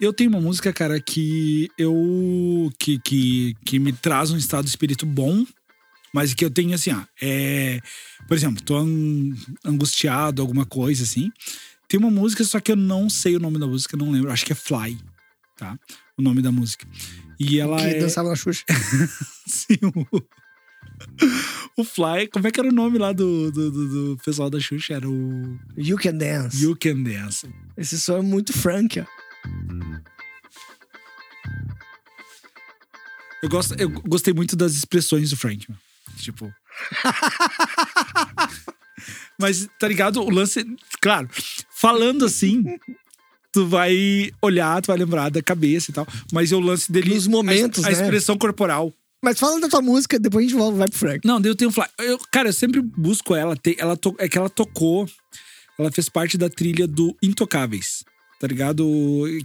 Eu 0.00 0.12
tenho 0.12 0.30
uma 0.30 0.40
música, 0.40 0.72
cara, 0.72 1.00
que 1.00 1.68
eu. 1.76 2.72
que, 2.78 2.98
que, 3.00 3.54
que 3.64 3.78
me 3.78 3.92
traz 3.92 4.30
um 4.30 4.36
estado 4.36 4.64
de 4.64 4.70
espírito 4.70 5.04
bom, 5.04 5.44
mas 6.14 6.32
que 6.32 6.44
eu 6.44 6.50
tenho 6.50 6.74
assim, 6.74 6.90
ah, 6.90 7.06
é. 7.20 7.80
Por 8.26 8.36
exemplo, 8.36 8.62
tô 8.62 8.76
an- 8.78 9.34
angustiado, 9.64 10.40
alguma 10.40 10.64
coisa 10.64 11.02
assim. 11.02 11.30
Tem 11.88 11.98
uma 11.98 12.10
música, 12.10 12.44
só 12.44 12.60
que 12.60 12.70
eu 12.72 12.76
não 12.76 13.10
sei 13.10 13.36
o 13.36 13.40
nome 13.40 13.58
da 13.58 13.66
música, 13.66 13.96
não 13.96 14.10
lembro. 14.10 14.30
Acho 14.30 14.46
que 14.46 14.52
é 14.52 14.56
Fly, 14.56 14.98
tá? 15.58 15.76
O 16.16 16.22
nome 16.22 16.40
da 16.40 16.52
música. 16.52 16.86
E 17.38 17.58
ela 17.58 17.76
que 17.78 17.84
é. 17.84 17.98
dançava 17.98 18.28
na 18.28 18.36
Xuxa. 18.36 18.64
Sim, 19.46 19.78
o, 20.12 20.22
o 21.76 21.84
Fly. 21.84 22.28
Como 22.32 22.46
é 22.46 22.50
que 22.50 22.60
era 22.60 22.68
o 22.68 22.72
nome 22.72 22.98
lá 22.98 23.12
do, 23.12 23.50
do, 23.50 23.70
do- 23.70 23.88
do 24.16 24.22
pessoal 24.24 24.50
da 24.50 24.60
Xuxa? 24.60 24.94
Era 24.94 25.08
o 25.08 25.58
You 25.76 25.96
Can 25.96 26.16
Dance. 26.16 26.62
You 26.62 26.76
Can 26.76 27.02
Dance. 27.02 27.48
Esse 27.76 27.98
som 28.00 28.18
é 28.18 28.22
muito 28.22 28.52
Frank, 28.52 29.00
ó. 29.00 29.04
Eu, 33.42 33.48
gosto, 33.48 33.74
eu 33.80 33.88
gostei 33.88 34.34
muito 34.34 34.54
das 34.54 34.74
expressões 34.74 35.30
do 35.30 35.36
Frank. 35.36 35.66
Tipo. 36.18 36.52
Mas, 39.38 39.66
tá 39.78 39.88
ligado? 39.88 40.20
O 40.22 40.30
lance. 40.30 40.64
Claro, 41.00 41.28
falando 41.74 42.26
assim, 42.26 42.62
tu 43.50 43.66
vai 43.66 44.30
olhar, 44.42 44.82
tu 44.82 44.88
vai 44.88 44.98
lembrar 44.98 45.30
da 45.30 45.42
cabeça 45.42 45.90
e 45.90 45.94
tal. 45.94 46.06
Mas 46.32 46.52
é 46.52 46.56
o 46.56 46.60
lance 46.60 46.92
dele. 46.92 47.14
Nos 47.14 47.26
momentos, 47.26 47.82
a, 47.84 47.88
a 47.88 47.92
né? 47.92 48.02
expressão 48.02 48.36
corporal. 48.36 48.92
Mas 49.22 49.38
fala 49.38 49.60
da 49.60 49.68
tua 49.68 49.82
música, 49.82 50.18
depois 50.18 50.46
a 50.46 50.48
gente 50.48 50.58
volta, 50.58 50.78
vai 50.78 50.88
pro 50.88 50.98
Frank. 50.98 51.26
Não, 51.26 51.40
daí 51.40 51.50
eu 51.50 51.54
tenho 51.56 51.70
Fly. 51.70 51.84
Eu, 51.98 52.18
cara, 52.32 52.48
eu 52.48 52.52
sempre 52.52 52.80
busco 52.80 53.34
ela. 53.34 53.54
Tem, 53.56 53.76
ela 53.78 53.96
to- 53.96 54.16
é 54.18 54.28
que 54.28 54.38
ela 54.38 54.48
tocou. 54.48 55.08
Ela 55.78 55.90
fez 55.92 56.08
parte 56.08 56.36
da 56.38 56.48
trilha 56.48 56.86
do 56.86 57.16
Intocáveis. 57.22 58.04
Tá 58.38 58.46
ligado? 58.46 58.84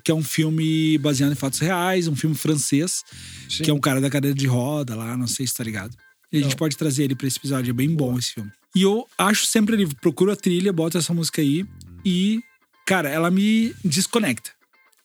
Que 0.03 0.11
é 0.11 0.13
um 0.15 0.23
filme 0.23 0.97
baseado 0.99 1.33
em 1.33 1.35
fatos 1.35 1.59
reais, 1.59 2.07
um 2.07 2.15
filme 2.15 2.35
francês, 2.35 3.03
que 3.49 3.69
é 3.69 3.73
um 3.73 3.79
cara 3.79 3.99
da 3.99 4.09
cadeira 4.09 4.33
de 4.35 4.47
roda 4.47 4.95
lá, 4.95 5.17
não 5.17 5.27
sei 5.27 5.45
se 5.45 5.53
tá 5.53 5.63
ligado. 5.65 5.95
E 6.31 6.37
a 6.37 6.41
gente 6.41 6.51
Não. 6.51 6.57
pode 6.57 6.77
trazer 6.77 7.03
ele 7.03 7.13
pra 7.15 7.27
esse 7.27 7.37
episódio, 7.37 7.69
é 7.71 7.73
bem 7.73 7.93
bom 7.93 8.17
esse 8.17 8.33
filme. 8.33 8.49
E 8.73 8.81
eu 8.83 9.05
acho 9.17 9.45
sempre 9.47 9.75
ali, 9.75 9.85
procuro 9.95 10.31
a 10.31 10.35
trilha, 10.37 10.71
boto 10.71 10.97
essa 10.97 11.13
música 11.13 11.41
aí 11.41 11.65
e, 12.05 12.39
cara, 12.85 13.09
ela 13.09 13.29
me 13.29 13.73
desconecta. 13.83 14.51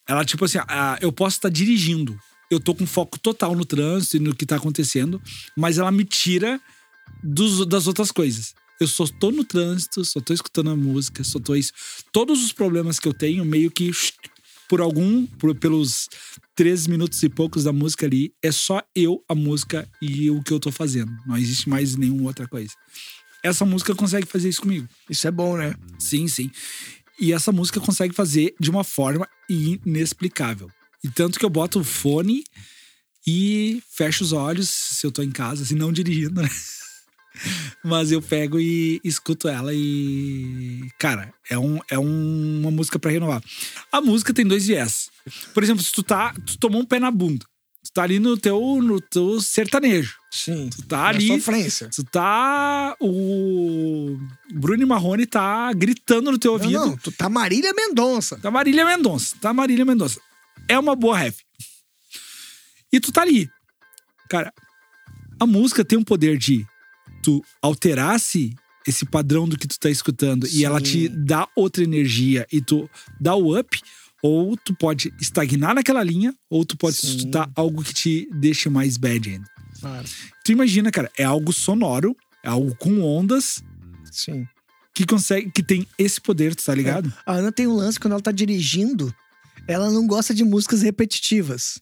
Ela, 0.06 0.24
tipo 0.24 0.44
assim, 0.44 0.58
eu 1.00 1.10
posso 1.10 1.38
estar 1.38 1.48
dirigindo, 1.48 2.16
eu 2.50 2.58
tô 2.60 2.74
com 2.74 2.86
foco 2.86 3.18
total 3.18 3.54
no 3.54 3.64
trânsito 3.64 4.16
e 4.16 4.20
no 4.20 4.34
que 4.34 4.44
tá 4.46 4.56
acontecendo, 4.56 5.20
mas 5.56 5.78
ela 5.78 5.90
me 5.92 6.04
tira 6.04 6.60
dos- 7.22 7.64
das 7.66 7.86
outras 7.86 8.10
coisas. 8.10 8.54
Eu 8.80 8.88
só 8.88 9.06
tô 9.06 9.30
no 9.30 9.44
trânsito, 9.44 10.04
só 10.04 10.20
tô 10.20 10.32
escutando 10.32 10.70
a 10.70 10.76
música, 10.76 11.22
só 11.22 11.38
tô 11.38 11.54
isso. 11.54 11.72
Todos 12.12 12.42
os 12.42 12.52
problemas 12.52 12.98
que 12.98 13.06
eu 13.06 13.12
tenho, 13.14 13.44
meio 13.44 13.70
que 13.70 13.90
por 14.68 14.80
algum, 14.80 15.26
por- 15.26 15.54
pelos 15.54 16.08
três 16.54 16.86
minutos 16.86 17.22
e 17.22 17.28
poucos 17.28 17.64
da 17.64 17.72
música 17.72 18.06
ali, 18.06 18.32
é 18.42 18.50
só 18.52 18.80
eu, 18.94 19.22
a 19.28 19.34
música 19.34 19.86
e 20.00 20.30
o 20.30 20.42
que 20.42 20.52
eu 20.52 20.60
tô 20.60 20.70
fazendo. 20.72 21.12
Não 21.26 21.36
existe 21.36 21.68
mais 21.68 21.94
nenhuma 21.96 22.28
outra 22.28 22.46
coisa. 22.48 22.72
Essa 23.42 23.64
música 23.64 23.94
consegue 23.94 24.26
fazer 24.26 24.48
isso 24.48 24.62
comigo. 24.62 24.88
Isso 25.08 25.26
é 25.26 25.30
bom, 25.30 25.56
né? 25.56 25.74
Sim, 25.98 26.28
sim. 26.28 26.50
E 27.18 27.32
essa 27.32 27.52
música 27.52 27.80
consegue 27.80 28.14
fazer 28.14 28.54
de 28.60 28.70
uma 28.70 28.84
forma 28.84 29.26
inexplicável. 29.48 30.70
E 31.02 31.08
tanto 31.08 31.38
que 31.38 31.44
eu 31.44 31.50
boto 31.50 31.80
o 31.80 31.84
fone 31.84 32.44
e 33.26 33.82
fecho 33.90 34.24
os 34.24 34.32
olhos 34.32 34.68
se 34.68 35.06
eu 35.06 35.12
tô 35.12 35.22
em 35.22 35.30
casa, 35.30 35.62
assim, 35.62 35.74
não 35.74 35.92
dirigindo, 35.92 36.42
né? 36.42 36.48
Mas 37.84 38.10
eu 38.12 38.20
pego 38.20 38.58
e 38.58 39.00
escuto 39.04 39.48
ela 39.48 39.72
e. 39.72 40.88
Cara, 40.98 41.32
é, 41.48 41.56
um, 41.58 41.78
é 41.88 41.98
um- 41.98 42.60
uma 42.60 42.70
música 42.70 42.98
pra 42.98 43.10
renovar. 43.10 43.42
A 43.90 44.00
música 44.00 44.34
tem 44.34 44.44
dois 44.44 44.66
viés. 44.66 45.08
Por 45.54 45.62
exemplo, 45.62 45.82
se 45.82 45.92
tu 45.92 46.02
tá. 46.02 46.34
Tu 46.46 46.58
tomou 46.58 46.82
um 46.82 46.84
pé 46.84 46.98
na 46.98 47.10
bunda. 47.10 47.46
Tu 47.84 47.92
tá 47.94 48.02
ali 48.02 48.18
no 48.18 48.36
teu, 48.36 48.60
no 48.82 49.00
teu 49.00 49.40
sertanejo. 49.40 50.16
Sim. 50.30 50.68
Tu 50.68 50.82
tá 50.82 51.06
ali. 51.06 51.28
sofrência. 51.28 51.88
Tu 51.94 52.04
tá. 52.04 52.94
O 53.00 54.18
Bruno 54.52 54.86
Marrone 54.86 55.24
tá 55.24 55.72
gritando 55.72 56.30
no 56.32 56.38
teu 56.38 56.58
Não, 56.58 56.58
ouvido. 56.64 56.78
não, 56.86 56.96
tu 56.98 57.10
tá 57.12 57.28
Marília 57.30 57.72
Mendonça. 57.72 58.36
Tá 58.38 58.50
Marília 58.50 58.84
Mendonça. 58.84 59.36
Tá 59.40 59.54
Marília 59.54 59.84
Mendonça. 59.84 60.20
É 60.68 60.78
uma 60.78 60.94
boa 60.94 61.16
ref. 61.16 61.40
E 62.92 63.00
tu 63.00 63.12
tá 63.12 63.22
ali. 63.22 63.48
Cara, 64.28 64.52
a 65.38 65.46
música 65.46 65.84
tem 65.84 65.98
um 65.98 66.04
poder 66.04 66.36
de 66.38 66.66
tu 67.22 67.44
alterasse 67.62 68.54
esse 68.86 69.04
padrão 69.04 69.48
do 69.48 69.58
que 69.58 69.68
tu 69.68 69.78
tá 69.78 69.90
escutando 69.90 70.46
e 70.46 70.64
ela 70.64 70.80
te 70.80 71.08
Sim. 71.08 71.24
dá 71.24 71.48
outra 71.54 71.84
energia 71.84 72.46
e 72.50 72.60
tu 72.60 72.88
dá 73.20 73.34
o 73.34 73.58
up, 73.58 73.80
ou 74.22 74.56
tu 74.56 74.74
pode 74.74 75.12
estagnar 75.20 75.74
naquela 75.74 76.02
linha, 76.02 76.34
ou 76.48 76.64
tu 76.64 76.76
pode 76.76 76.96
Sim. 76.96 77.16
escutar 77.16 77.50
algo 77.54 77.82
que 77.82 77.94
te 77.94 78.28
deixe 78.32 78.68
mais 78.68 78.96
bad 78.96 79.30
ainda. 79.30 79.46
Claro. 79.80 80.06
Tu 80.44 80.52
imagina, 80.52 80.90
cara, 80.90 81.10
é 81.16 81.24
algo 81.24 81.52
sonoro, 81.52 82.16
é 82.42 82.48
algo 82.48 82.74
com 82.76 83.02
ondas 83.02 83.62
Sim. 84.10 84.46
que 84.94 85.06
consegue, 85.06 85.50
que 85.50 85.62
tem 85.62 85.86
esse 85.98 86.20
poder, 86.20 86.54
tu 86.54 86.64
tá 86.64 86.74
ligado? 86.74 87.12
A 87.24 87.34
Ana 87.34 87.52
tem 87.52 87.66
um 87.66 87.74
lance 87.74 87.98
quando 87.98 88.12
ela 88.12 88.22
tá 88.22 88.32
dirigindo, 88.32 89.14
ela 89.70 89.90
não 89.90 90.06
gosta 90.06 90.34
de 90.34 90.44
músicas 90.44 90.82
repetitivas. 90.82 91.80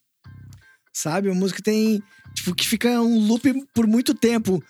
Sabe? 0.93 1.31
A 1.31 1.35
música 1.35 1.63
tem. 1.63 2.03
Tipo, 2.35 2.55
que 2.55 2.69
fica 2.69 3.01
um 3.01 3.27
loop 3.27 3.53
por 3.75 3.87
muito 3.87 4.15
tempo. 4.15 4.63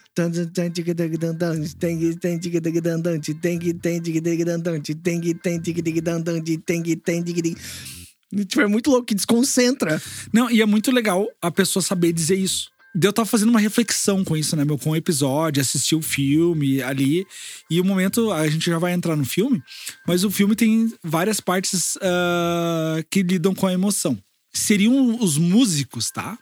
Tipo, 8.47 8.61
é 8.61 8.67
muito 8.67 8.91
louco, 8.91 9.07
que 9.07 9.15
desconcentra. 9.15 10.01
Não, 10.33 10.51
e 10.51 10.63
é 10.63 10.67
muito 10.67 10.93
legal 10.93 11.27
a 11.43 11.51
pessoa 11.51 11.83
saber 11.83 12.13
dizer 12.13 12.37
isso. 12.37 12.71
Eu 13.01 13.13
tava 13.13 13.27
fazendo 13.27 13.51
uma 13.51 13.61
reflexão 13.61 14.25
com 14.25 14.37
isso, 14.37 14.57
né, 14.57 14.65
meu? 14.65 14.77
Com 14.77 14.91
o 14.91 14.97
episódio, 14.97 15.61
assistir 15.61 15.95
o 15.95 16.03
filme 16.03 16.83
ali. 16.83 17.27
E 17.71 17.81
o 17.81 17.85
momento, 17.85 18.33
a 18.33 18.49
gente 18.49 18.67
já 18.67 18.79
vai 18.79 18.93
entrar 18.93 19.15
no 19.15 19.25
filme, 19.25 19.63
mas 20.07 20.25
o 20.25 20.31
filme 20.31 20.57
tem 20.57 20.93
várias 21.03 21.41
partes 21.41 21.97
ah, 22.03 23.03
que 23.11 23.23
lidam 23.23 23.55
com 23.55 23.67
a 23.67 23.73
emoção. 23.73 24.19
Seriam 24.53 25.23
os 25.23 25.39
músicos, 25.39 26.11
tá? 26.11 26.37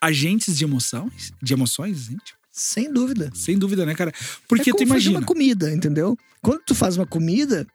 Agentes 0.00 0.56
de 0.56 0.64
emoções, 0.64 1.32
de 1.42 1.52
emoções, 1.52 2.04
gente. 2.04 2.34
Sem 2.52 2.92
dúvida. 2.92 3.30
Sem 3.34 3.58
dúvida, 3.58 3.86
né, 3.86 3.94
cara? 3.94 4.12
Porque 4.48 4.70
é 4.70 4.74
tu 4.74 4.82
imagina. 4.82 5.18
uma 5.18 5.26
comida, 5.26 5.72
entendeu? 5.72 6.16
Quando 6.42 6.60
tu 6.64 6.74
faz 6.74 6.96
uma 6.96 7.06
comida, 7.06 7.66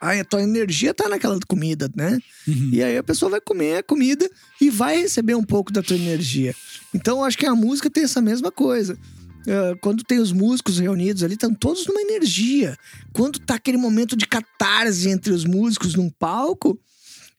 a 0.00 0.24
tua 0.24 0.42
energia 0.42 0.92
tá 0.92 1.08
naquela 1.08 1.38
comida, 1.46 1.90
né? 1.94 2.18
Uhum. 2.46 2.70
E 2.72 2.82
aí 2.82 2.96
a 2.96 3.02
pessoa 3.02 3.30
vai 3.30 3.40
comer 3.40 3.78
a 3.78 3.82
comida 3.82 4.28
e 4.60 4.68
vai 4.68 5.00
receber 5.00 5.34
um 5.34 5.44
pouco 5.44 5.72
da 5.72 5.82
tua 5.82 5.96
energia. 5.96 6.54
Então 6.94 7.18
eu 7.18 7.24
acho 7.24 7.38
que 7.38 7.46
a 7.46 7.54
música 7.54 7.90
tem 7.90 8.04
essa 8.04 8.20
mesma 8.20 8.50
coisa. 8.50 8.98
Ah, 9.46 9.76
quando 9.80 10.02
tem 10.02 10.18
os 10.18 10.32
músicos 10.32 10.78
reunidos 10.78 11.22
ali, 11.22 11.34
estão 11.34 11.54
todos 11.54 11.86
numa 11.86 12.00
energia. 12.00 12.76
Quando 13.12 13.38
tá 13.38 13.54
aquele 13.54 13.78
momento 13.78 14.16
de 14.16 14.26
catarse 14.26 15.08
entre 15.08 15.32
os 15.32 15.44
músicos 15.44 15.94
num 15.94 16.10
palco, 16.10 16.78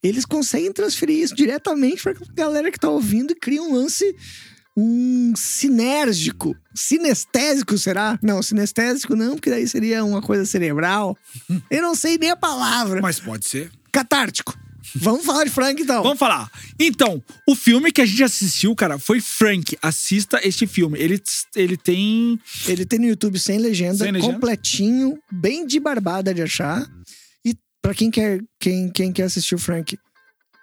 eles 0.01 0.25
conseguem 0.25 0.71
transferir 0.71 1.21
isso 1.21 1.35
diretamente 1.35 2.03
pra 2.03 2.15
galera 2.33 2.71
que 2.71 2.79
tá 2.79 2.89
ouvindo 2.89 3.31
e 3.31 3.35
cria 3.35 3.61
um 3.61 3.73
lance 3.73 4.15
um 4.77 5.33
sinérgico, 5.35 6.55
sinestésico, 6.75 7.75
será? 7.79 8.19
Não, 8.21 8.43
sinestésico 8.43 9.15
não, 9.15 9.33
porque 9.33 9.49
daí 9.49 9.67
seria 9.67 10.05
uma 10.05 10.21
coisa 10.21 10.45
cerebral. 10.45 11.17
Eu 11.71 11.81
não 11.81 11.95
sei 11.95 12.19
nem 12.19 12.29
a 12.29 12.35
palavra. 12.35 13.01
Mas 13.01 13.19
pode 13.19 13.47
ser. 13.47 13.71
Catártico. 13.91 14.55
Vamos 14.95 15.25
falar 15.25 15.43
de 15.43 15.49
Frank 15.49 15.81
então. 15.81 16.01
Vamos 16.03 16.19
falar. 16.19 16.49
Então, 16.79 17.21
o 17.47 17.55
filme 17.55 17.91
que 17.91 18.01
a 18.01 18.05
gente 18.05 18.23
assistiu, 18.23 18.73
cara, 18.75 18.97
foi 18.97 19.19
Frank. 19.19 19.77
Assista 19.81 20.39
este 20.43 20.65
filme. 20.65 20.97
Ele, 20.99 21.21
ele 21.55 21.75
tem. 21.75 22.39
Ele 22.67 22.85
tem 22.85 22.99
no 22.99 23.07
YouTube 23.07 23.37
sem 23.39 23.57
legenda, 23.57 23.97
Sem 23.97 24.11
legenda? 24.11 24.33
completinho, 24.33 25.17
bem 25.31 25.65
de 25.65 25.79
barbada 25.79 26.33
de 26.33 26.41
achar. 26.41 26.87
E 27.43 27.53
pra 27.81 27.93
quem 27.93 28.09
quer, 28.09 28.41
quem, 28.59 28.89
quem 28.89 29.11
quer 29.11 29.23
assistir 29.23 29.55
o 29.55 29.59
Frank, 29.59 29.97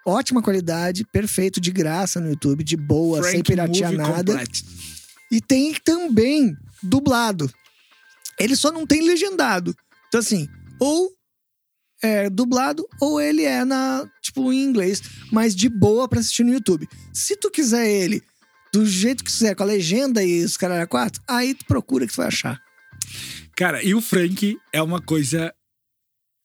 ótima 0.05 0.41
qualidade, 0.41 1.05
perfeito, 1.11 1.59
de 1.59 1.71
graça 1.71 2.19
no 2.19 2.29
YouTube, 2.29 2.63
de 2.63 2.77
boa, 2.77 3.21
sem 3.23 3.31
Frank 3.31 3.43
piratear 3.43 3.91
Movie 3.91 3.97
nada. 3.97 4.33
Complete. 4.33 4.65
E 5.31 5.41
tem 5.41 5.73
também 5.73 6.55
dublado. 6.81 7.51
Ele 8.39 8.55
só 8.55 8.71
não 8.71 8.85
tem 8.85 9.01
legendado. 9.01 9.75
Então, 10.07 10.19
assim, 10.19 10.47
ou 10.79 11.09
é 12.01 12.29
dublado, 12.29 12.85
ou 13.01 13.19
ele 13.19 13.43
é 13.43 13.65
na, 13.65 14.07
tipo, 14.21 14.53
em 14.53 14.63
inglês, 14.63 15.01
mas 15.31 15.55
de 15.55 15.67
boa 15.67 16.07
pra 16.07 16.19
assistir 16.19 16.43
no 16.43 16.53
YouTube. 16.53 16.87
Se 17.13 17.35
tu 17.35 17.49
quiser 17.49 17.87
ele 17.87 18.21
do 18.71 18.85
jeito 18.85 19.23
que 19.23 19.31
quiser, 19.31 19.55
com 19.55 19.63
a 19.63 19.65
legenda 19.65 20.21
e 20.23 20.43
os 20.43 20.57
caras 20.57 20.81
a 20.81 20.85
quatro, 20.87 21.21
aí 21.27 21.55
tu 21.55 21.65
procura 21.65 22.05
que 22.05 22.13
tu 22.13 22.17
vai 22.17 22.27
achar. 22.27 22.61
Cara, 23.55 23.81
e 23.81 23.95
o 23.95 24.01
Frank 24.01 24.57
é 24.73 24.81
uma 24.81 25.01
coisa 25.01 25.53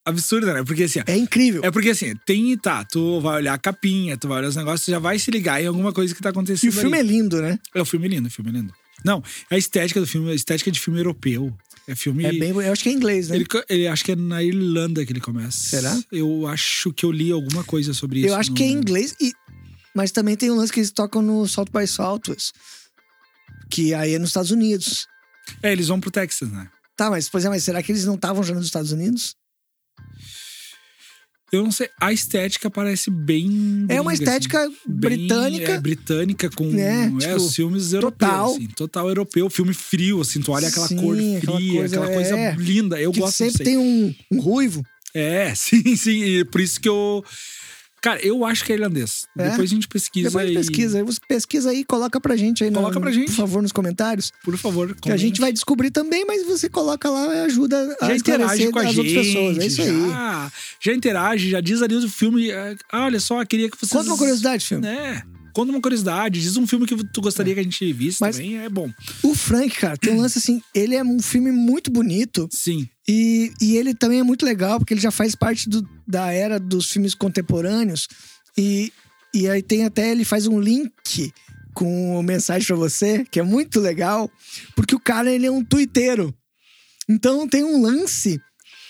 absurda, 0.05 0.53
né? 0.53 0.63
Porque 0.63 0.83
assim, 0.83 0.99
ó, 0.99 1.03
É 1.07 1.15
incrível. 1.17 1.61
é 1.63 1.71
porque 1.71 1.89
assim, 1.89 2.15
tem, 2.25 2.57
tá, 2.57 2.83
tu 2.83 3.19
vai 3.21 3.37
olhar 3.37 3.53
a 3.53 3.57
capinha, 3.57 4.17
tu 4.17 4.27
vai 4.27 4.39
olhar 4.39 4.47
os 4.49 4.55
negócios, 4.55 4.85
tu 4.85 4.91
já 4.91 4.99
vai 4.99 5.17
se 5.19 5.29
ligar 5.31 5.61
em 5.61 5.67
alguma 5.67 5.91
coisa 5.93 6.13
que 6.15 6.21
tá 6.21 6.29
E 6.29 6.31
acontecendo 6.31 6.69
o 6.69 6.73
filme 6.73 6.97
ali. 6.97 7.09
é 7.09 7.11
lindo, 7.11 7.41
né? 7.41 7.59
É 7.75 7.81
o 7.81 7.85
filme 7.85 8.07
lindo, 8.07 8.27
o 8.27 8.31
filme 8.31 8.49
é 8.51 8.53
lindo. 8.53 8.73
Não, 9.03 9.23
a 9.49 9.57
estética 9.57 9.99
do 9.99 10.05
filme, 10.07 10.31
a 10.31 10.35
estética 10.35 10.71
de 10.71 10.79
filme 10.79 10.99
europeu. 10.99 11.51
É 11.87 11.95
filme. 11.95 12.23
É 12.23 12.31
bem. 12.31 12.49
Eu 12.51 12.71
acho 12.71 12.83
que 12.83 12.89
é 12.89 12.91
inglês, 12.91 13.29
né? 13.29 13.35
Ele, 13.35 13.45
ele 13.67 13.87
acho 13.87 14.05
que 14.05 14.11
é 14.11 14.15
na 14.15 14.43
Irlanda 14.43 15.03
que 15.03 15.11
ele 15.11 15.19
começa. 15.19 15.57
Será? 15.57 15.99
Eu 16.11 16.45
acho 16.45 16.93
que 16.93 17.03
eu 17.03 17.11
li 17.11 17.31
alguma 17.31 17.63
coisa 17.63 17.93
sobre 17.93 18.19
isso. 18.19 18.27
Eu 18.29 18.35
acho 18.35 18.51
no- 18.51 18.55
que 18.55 18.63
é 18.63 18.67
inglês, 18.67 19.15
e... 19.19 19.33
mas 19.95 20.11
também 20.11 20.35
tem 20.37 20.51
um 20.51 20.55
lance 20.55 20.71
que 20.71 20.79
eles 20.79 20.91
tocam 20.91 21.21
no 21.23 21.47
South 21.47 21.65
by 21.73 21.87
Southwest, 21.87 22.51
que 23.69 23.93
aí 23.95 24.13
é 24.13 24.19
nos 24.19 24.29
Estados 24.29 24.51
Unidos. 24.51 25.07
É, 25.63 25.71
eles 25.71 25.87
vão 25.87 25.99
pro 25.99 26.11
Texas, 26.11 26.51
né? 26.51 26.69
Tá, 26.95 27.09
mas, 27.09 27.27
pois 27.27 27.43
é, 27.43 27.49
mas 27.49 27.63
será 27.63 27.81
que 27.81 27.91
eles 27.91 28.05
não 28.05 28.13
estavam 28.15 28.43
já 28.43 28.53
nos 28.53 28.65
Estados 28.67 28.91
Unidos? 28.91 29.35
Eu 31.51 31.63
não 31.63 31.71
sei. 31.71 31.89
A 31.99 32.13
estética 32.13 32.69
parece 32.69 33.11
bem. 33.11 33.85
É 33.89 33.99
uma 33.99 34.13
estética 34.13 34.63
assim. 34.63 34.75
Bem, 34.87 35.17
britânica. 35.17 35.71
É, 35.73 35.81
britânica 35.81 36.49
com. 36.49 36.73
É, 36.79 37.07
É, 37.07 37.09
tipo, 37.09 37.35
os 37.35 37.53
filmes 37.53 37.91
europeus. 37.91 38.31
total. 38.31 38.51
Assim, 38.55 38.67
total 38.67 39.09
europeu. 39.09 39.49
Filme 39.49 39.73
frio, 39.73 40.21
assim. 40.21 40.41
Tu 40.41 40.49
olha 40.51 40.69
aquela 40.69 40.87
Sim, 40.87 40.95
cor 40.95 41.17
aquela 41.17 41.57
fria, 41.57 41.79
coisa, 41.79 41.95
aquela 41.97 42.13
coisa 42.13 42.37
é. 42.37 42.55
linda. 42.55 43.01
Eu 43.01 43.11
gosto 43.11 43.35
sempre 43.35 43.65
tem 43.65 43.77
um, 43.77 44.15
um 44.31 44.39
ruivo. 44.39 44.81
É, 45.13 45.53
sim, 45.55 45.95
sim. 45.97 46.23
E 46.23 46.45
por 46.45 46.61
isso 46.61 46.79
que 46.79 46.87
eu. 46.87 47.23
Cara, 48.01 48.19
eu 48.25 48.43
acho 48.43 48.65
que 48.65 48.71
é 48.71 48.75
irlandês. 48.75 49.27
É? 49.37 49.49
Depois 49.51 49.69
a 49.71 49.73
gente 49.75 49.87
pesquisa. 49.87 50.29
Depois 50.29 50.53
pesquisa. 50.55 50.97
Aí 50.97 51.03
você 51.03 51.19
pesquisa 51.27 51.69
aí 51.69 51.85
coloca 51.85 52.19
pra 52.19 52.35
gente 52.35 52.63
aí. 52.63 52.71
no- 52.71 52.77
Coloca 52.79 52.99
pra 52.99 53.11
gente. 53.11 53.27
Por 53.27 53.35
favor, 53.35 53.61
nos 53.61 53.71
comentários. 53.71 54.31
Por 54.43 54.57
favor. 54.57 54.95
Que 54.95 55.11
a 55.11 55.17
gente 55.17 55.39
vai 55.39 55.53
descobrir 55.53 55.91
também, 55.91 56.25
mas 56.25 56.43
você 56.45 56.67
coloca 56.67 57.09
lá 57.09 57.33
e 57.35 57.39
ajuda 57.41 57.95
a 58.01 58.07
já 58.07 58.15
interage 58.15 58.71
com 58.71 58.79
a 58.79 58.81
as 58.81 58.87
gente. 58.95 58.97
outras 59.07 59.27
pessoas. 59.27 59.57
É 59.59 59.65
isso 59.67 59.81
aí. 59.83 59.87
já, 60.09 60.51
já 60.79 60.93
interage, 60.93 61.49
já 61.51 61.61
diz 61.61 61.81
ali 61.83 61.95
o 61.95 62.09
filme. 62.09 62.49
é, 62.49 62.75
olha 62.91 63.19
só, 63.19 63.45
queria 63.45 63.69
que 63.69 63.77
vocês. 63.77 63.91
Conta 63.91 64.09
uma 64.09 64.17
curiosidade, 64.17 64.65
filme. 64.65 64.87
É. 64.87 65.21
Conta 65.53 65.71
uma 65.71 65.81
curiosidade, 65.81 66.39
diz 66.41 66.55
um 66.57 66.65
filme 66.65 66.85
que 66.85 66.95
tu 67.11 67.21
gostaria 67.21 67.53
que 67.53 67.59
a 67.59 67.63
gente 67.63 67.91
visse 67.93 68.17
Mas- 68.21 68.37
também, 68.37 68.57
é 68.59 68.69
bom. 68.69 68.89
O 69.23 69.35
Frank, 69.35 69.75
cara, 69.75 69.97
tem 69.97 70.13
um 70.13 70.21
lance 70.21 70.37
assim. 70.37 70.61
Ele 70.73 70.95
é 70.95 71.03
um 71.03 71.19
filme 71.21 71.51
muito 71.51 71.91
bonito. 71.91 72.47
Sim. 72.51 72.87
E, 73.07 73.51
e 73.61 73.75
ele 73.75 73.93
também 73.93 74.19
é 74.19 74.23
muito 74.23 74.45
legal, 74.45 74.79
porque 74.79 74.93
ele 74.93 75.01
já 75.01 75.11
faz 75.11 75.35
parte 75.35 75.67
do- 75.69 75.87
da 76.07 76.31
era 76.31 76.59
dos 76.59 76.89
filmes 76.91 77.13
contemporâneos. 77.13 78.07
E, 78.57 78.91
e 79.33 79.47
aí 79.49 79.61
tem 79.61 79.83
até, 79.85 80.11
ele 80.11 80.23
faz 80.25 80.47
um 80.47 80.59
link 80.59 81.33
com 81.73 82.17
o 82.19 82.23
mensagem 82.23 82.67
pra 82.67 82.75
você, 82.75 83.25
que 83.31 83.39
é 83.39 83.43
muito 83.43 83.79
legal, 83.79 84.29
porque 84.75 84.93
o 84.95 84.99
cara, 84.99 85.31
ele 85.31 85.45
é 85.45 85.51
um 85.51 85.63
tuiteiro. 85.63 86.33
Então 87.09 87.47
tem 87.47 87.63
um 87.63 87.81
lance 87.81 88.39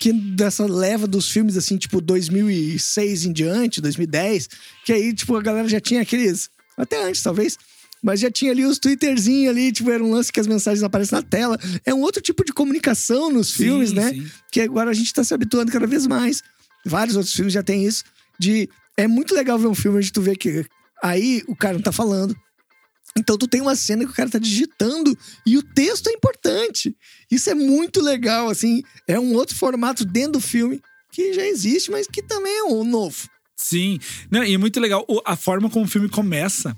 que 0.00 0.12
dessa 0.12 0.66
leva 0.66 1.06
dos 1.06 1.30
filmes, 1.30 1.56
assim, 1.56 1.76
tipo 1.76 2.00
2006 2.00 3.24
em 3.24 3.32
diante, 3.32 3.80
2010, 3.80 4.48
que 4.84 4.92
aí, 4.92 5.14
tipo, 5.14 5.36
a 5.36 5.42
galera 5.42 5.68
já 5.68 5.80
tinha 5.80 6.02
aqueles... 6.02 6.50
Até 6.76 7.02
antes, 7.04 7.22
talvez. 7.22 7.58
Mas 8.02 8.18
já 8.18 8.30
tinha 8.30 8.50
ali 8.50 8.64
os 8.64 8.78
twitterzinhos 8.78 9.50
ali, 9.50 9.70
tipo, 9.70 9.90
era 9.90 10.02
um 10.02 10.10
lance 10.10 10.32
que 10.32 10.40
as 10.40 10.46
mensagens 10.46 10.82
aparecem 10.82 11.16
na 11.16 11.22
tela. 11.22 11.56
É 11.84 11.94
um 11.94 12.00
outro 12.00 12.20
tipo 12.20 12.44
de 12.44 12.52
comunicação 12.52 13.30
nos 13.30 13.48
Sim, 13.48 13.64
filmes, 13.64 13.92
né? 13.92 14.12
sim. 14.12 14.26
Que 14.50 14.60
agora 14.60 14.90
a 14.90 14.94
gente 14.94 15.12
tá 15.12 15.22
se 15.22 15.32
habituando 15.32 15.70
cada 15.70 15.86
vez 15.86 16.06
mais. 16.06 16.42
Vários 16.84 17.14
outros 17.16 17.34
filmes 17.34 17.52
já 17.52 17.62
tem 17.62 17.86
isso. 17.86 18.02
De. 18.38 18.68
É 18.96 19.06
muito 19.06 19.34
legal 19.34 19.58
ver 19.58 19.68
um 19.68 19.74
filme 19.74 19.98
onde 19.98 20.12
tu 20.12 20.20
vê 20.20 20.34
que 20.34 20.66
aí 21.02 21.42
o 21.46 21.54
cara 21.56 21.74
não 21.74 21.82
tá 21.82 21.92
falando. 21.92 22.36
Então 23.16 23.36
tu 23.36 23.46
tem 23.46 23.60
uma 23.60 23.76
cena 23.76 24.04
que 24.04 24.10
o 24.10 24.14
cara 24.14 24.30
tá 24.30 24.38
digitando 24.38 25.16
e 25.46 25.56
o 25.56 25.62
texto 25.62 26.08
é 26.08 26.12
importante. 26.12 26.96
Isso 27.30 27.50
é 27.50 27.54
muito 27.54 28.00
legal, 28.00 28.48
assim. 28.48 28.82
É 29.06 29.18
um 29.18 29.34
outro 29.34 29.54
formato 29.54 30.04
dentro 30.04 30.32
do 30.32 30.40
filme 30.40 30.80
que 31.12 31.32
já 31.34 31.46
existe, 31.46 31.90
mas 31.90 32.06
que 32.06 32.22
também 32.22 32.58
é 32.58 32.64
um 32.64 32.84
novo. 32.84 33.28
Sim. 33.62 33.98
Não, 34.30 34.42
e 34.44 34.54
é 34.54 34.58
muito 34.58 34.78
legal 34.80 35.06
a 35.24 35.36
forma 35.36 35.70
como 35.70 35.84
o 35.84 35.88
filme 35.88 36.08
começa. 36.08 36.76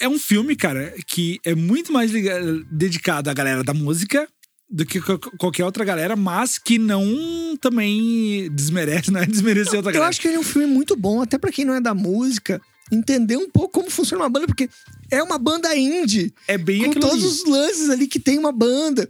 É 0.00 0.08
um 0.08 0.18
filme, 0.18 0.56
cara, 0.56 0.94
que 1.06 1.38
é 1.44 1.54
muito 1.54 1.92
mais 1.92 2.10
liga- 2.10 2.40
dedicado 2.70 3.28
à 3.28 3.34
galera 3.34 3.62
da 3.62 3.74
música 3.74 4.26
do 4.72 4.86
que 4.86 5.00
qualquer 5.36 5.64
outra 5.64 5.84
galera, 5.84 6.14
mas 6.16 6.56
que 6.56 6.78
não 6.78 7.56
também 7.60 8.48
desmerece, 8.52 9.10
não 9.12 9.20
é 9.20 9.26
desmerecer 9.26 9.74
outra 9.74 9.90
Eu 9.90 9.94
galera. 9.94 10.08
acho 10.10 10.20
que 10.20 10.28
ele 10.28 10.36
é 10.36 10.40
um 10.40 10.44
filme 10.44 10.66
muito 10.68 10.96
bom, 10.96 11.20
até 11.20 11.36
pra 11.36 11.50
quem 11.52 11.64
não 11.64 11.74
é 11.74 11.80
da 11.80 11.92
música, 11.92 12.62
entender 12.90 13.36
um 13.36 13.50
pouco 13.50 13.80
como 13.80 13.90
funciona 13.90 14.22
uma 14.24 14.30
banda, 14.30 14.46
porque 14.46 14.70
é 15.10 15.22
uma 15.22 15.38
banda 15.38 15.74
indie. 15.76 16.32
é 16.48 16.56
bem 16.56 16.84
com 16.92 17.00
todos 17.00 17.16
ali. 17.16 17.26
os 17.26 17.44
lances 17.44 17.90
ali 17.90 18.06
que 18.06 18.20
tem 18.20 18.38
uma 18.38 18.52
banda, 18.52 19.08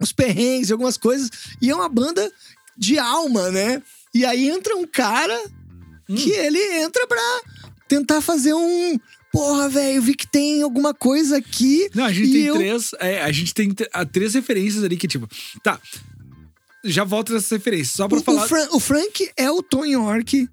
os 0.00 0.12
perrengues, 0.12 0.70
algumas 0.70 0.96
coisas, 0.96 1.28
e 1.60 1.68
é 1.70 1.74
uma 1.74 1.88
banda 1.88 2.30
de 2.76 2.98
alma, 2.98 3.50
né? 3.50 3.82
E 4.14 4.24
aí 4.24 4.48
entra 4.48 4.76
um 4.76 4.86
cara 4.86 5.38
Hum. 6.08 6.14
que 6.14 6.30
ele 6.30 6.58
entra 6.80 7.06
pra 7.06 7.40
tentar 7.86 8.20
fazer 8.20 8.54
um. 8.54 8.98
Porra, 9.30 9.68
velho, 9.68 10.00
vi 10.00 10.14
que 10.14 10.26
tem 10.26 10.62
alguma 10.62 10.94
coisa 10.94 11.36
aqui. 11.36 11.88
Não, 11.94 12.04
a 12.04 12.12
gente 12.12 12.32
tem 12.32 12.42
eu- 12.44 12.54
três. 12.56 12.90
é, 12.98 13.22
a 13.22 13.30
gente 13.30 13.52
tem 13.52 13.74
ah, 13.92 14.04
três 14.06 14.34
referências 14.34 14.82
ali 14.82 14.96
que, 14.96 15.06
tipo. 15.06 15.28
Tá. 15.62 15.78
Já 16.84 17.04
volto 17.04 17.32
nessas 17.34 17.50
referências. 17.50 17.94
Só 17.96 18.08
pra 18.08 18.18
O, 18.18 18.22
falar. 18.22 18.44
o, 18.44 18.48
Fran- 18.48 18.68
o 18.72 18.80
Frank 18.80 19.30
é 19.36 19.50
o 19.50 19.62
Tom 19.62 19.84
York 19.84 20.48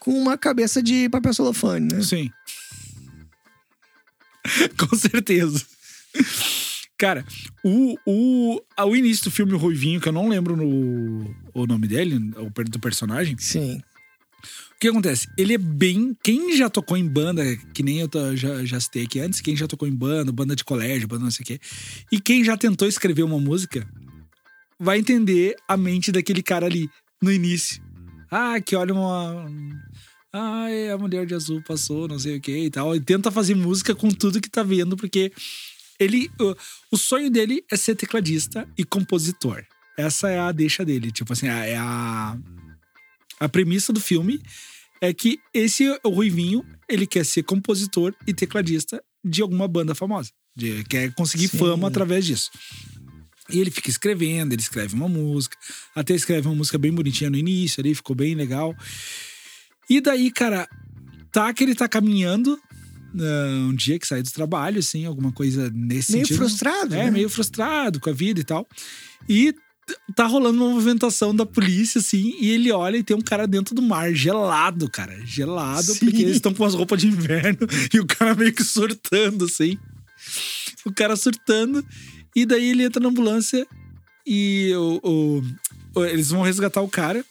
com 0.00 0.12
uma 0.20 0.36
cabeça 0.36 0.82
de 0.82 1.08
papel 1.08 1.32
celofane, 1.32 1.94
né? 1.94 2.02
Sim. 2.02 2.30
Com 4.78 4.94
certeza. 4.96 5.64
Cara, 6.98 7.24
o, 7.64 7.96
o, 8.06 8.60
ah, 8.76 8.84
o 8.86 8.94
início 8.94 9.24
do 9.24 9.30
filme 9.30 9.56
Ruivinho, 9.56 10.00
que 10.00 10.08
eu 10.08 10.12
não 10.12 10.28
lembro 10.28 10.56
no, 10.56 11.34
o 11.52 11.66
nome 11.66 11.88
dele, 11.88 12.16
o 12.36 12.50
do 12.64 12.78
personagem. 12.78 13.36
Sim. 13.38 13.82
Que 14.84 14.88
acontece? 14.88 15.26
Ele 15.38 15.54
é 15.54 15.56
bem. 15.56 16.14
Quem 16.22 16.54
já 16.54 16.68
tocou 16.68 16.94
em 16.94 17.08
banda, 17.08 17.42
que 17.72 17.82
nem 17.82 18.00
eu 18.00 18.06
tô- 18.06 18.36
já, 18.36 18.62
já 18.66 18.78
citei 18.78 19.04
aqui 19.04 19.18
antes, 19.18 19.40
quem 19.40 19.56
já 19.56 19.66
tocou 19.66 19.88
em 19.88 19.94
banda, 19.94 20.30
banda 20.30 20.54
de 20.54 20.62
colégio, 20.62 21.08
banda 21.08 21.24
não 21.24 21.30
sei 21.30 21.42
o 21.42 21.46
quê, 21.46 21.60
e 22.12 22.20
quem 22.20 22.44
já 22.44 22.54
tentou 22.54 22.86
escrever 22.86 23.22
uma 23.22 23.40
música, 23.40 23.88
vai 24.78 24.98
entender 24.98 25.56
a 25.66 25.74
mente 25.74 26.12
daquele 26.12 26.42
cara 26.42 26.66
ali, 26.66 26.86
no 27.22 27.32
início. 27.32 27.82
Ah, 28.30 28.60
que 28.60 28.76
olha 28.76 28.92
uma. 28.92 29.50
Ai, 30.30 30.90
a 30.90 30.98
mulher 30.98 31.24
de 31.24 31.34
azul 31.34 31.62
passou, 31.66 32.06
não 32.06 32.18
sei 32.18 32.36
o 32.36 32.40
que 32.42 32.54
e 32.54 32.70
tal. 32.70 32.94
E 32.94 33.00
tenta 33.00 33.30
fazer 33.30 33.54
música 33.54 33.94
com 33.94 34.10
tudo 34.10 34.38
que 34.38 34.50
tá 34.50 34.62
vendo, 34.62 34.98
porque 34.98 35.32
ele. 35.98 36.30
O, 36.38 36.54
o 36.92 36.98
sonho 36.98 37.30
dele 37.30 37.64
é 37.72 37.76
ser 37.78 37.94
tecladista 37.94 38.68
e 38.76 38.84
compositor. 38.84 39.64
Essa 39.96 40.28
é 40.28 40.38
a 40.38 40.52
deixa 40.52 40.84
dele. 40.84 41.10
Tipo 41.10 41.32
assim, 41.32 41.46
é 41.46 41.74
a. 41.74 42.36
A 43.40 43.48
premissa 43.48 43.94
do 43.94 44.00
filme 44.00 44.42
é 45.04 45.14
que 45.14 45.38
esse 45.52 45.84
Ruivinho, 46.04 46.64
ele 46.88 47.06
quer 47.06 47.24
ser 47.24 47.42
compositor 47.42 48.14
e 48.26 48.32
tecladista 48.34 49.02
de 49.24 49.42
alguma 49.42 49.66
banda 49.68 49.94
famosa. 49.94 50.30
De- 50.56 50.84
quer 50.84 51.12
conseguir 51.14 51.48
Sim. 51.48 51.58
fama 51.58 51.88
através 51.88 52.24
disso. 52.24 52.50
E 53.50 53.58
ele 53.60 53.70
fica 53.70 53.90
escrevendo, 53.90 54.52
ele 54.54 54.62
escreve 54.62 54.94
uma 54.94 55.08
música, 55.08 55.56
até 55.94 56.14
escreve 56.14 56.48
uma 56.48 56.54
música 56.54 56.78
bem 56.78 56.92
bonitinha 56.92 57.28
no 57.28 57.36
início, 57.36 57.80
ali 57.80 57.94
ficou 57.94 58.16
bem 58.16 58.34
legal. 58.34 58.74
E 59.90 60.00
daí, 60.00 60.30
cara, 60.30 60.66
tá 61.30 61.52
que 61.52 61.62
ele 61.62 61.74
tá 61.74 61.86
caminhando 61.88 62.58
ah, 63.18 63.66
um 63.68 63.74
dia 63.74 63.98
que 63.98 64.06
sai 64.06 64.22
do 64.22 64.30
trabalho, 64.30 64.78
assim, 64.78 65.04
alguma 65.04 65.30
coisa 65.30 65.70
nesse 65.74 66.12
Meio 66.12 66.24
sentido. 66.26 66.38
frustrado, 66.38 66.94
É, 66.94 67.04
né? 67.04 67.10
meio 67.10 67.28
frustrado 67.28 68.00
com 68.00 68.08
a 68.08 68.14
vida 68.14 68.40
e 68.40 68.44
tal. 68.44 68.66
E 69.28 69.54
tá 70.16 70.26
rolando 70.26 70.62
uma 70.64 70.72
movimentação 70.74 71.34
da 71.34 71.44
polícia, 71.44 71.98
assim, 71.98 72.34
e 72.40 72.50
ele 72.50 72.70
olha 72.72 72.96
e 72.96 73.02
tem 73.02 73.16
um 73.16 73.20
cara 73.20 73.46
dentro 73.46 73.74
do 73.74 73.82
mar, 73.82 74.12
gelado, 74.14 74.88
cara. 74.90 75.14
Gelado, 75.26 75.92
Sim. 75.94 76.06
porque 76.06 76.22
eles 76.22 76.36
estão 76.36 76.54
com 76.54 76.64
as 76.64 76.74
roupas 76.74 77.00
de 77.00 77.08
inverno 77.08 77.66
e 77.92 78.00
o 78.00 78.06
cara 78.06 78.34
meio 78.34 78.52
que 78.52 78.64
surtando, 78.64 79.44
assim. 79.44 79.78
O 80.84 80.92
cara 80.92 81.16
surtando. 81.16 81.84
E 82.34 82.44
daí 82.46 82.70
ele 82.70 82.84
entra 82.84 83.00
na 83.02 83.08
ambulância 83.08 83.66
e 84.26 84.72
o, 84.74 85.42
o- 85.94 86.04
eles 86.06 86.30
vão 86.30 86.42
resgatar 86.42 86.80
o 86.80 86.88
cara. 86.88 87.24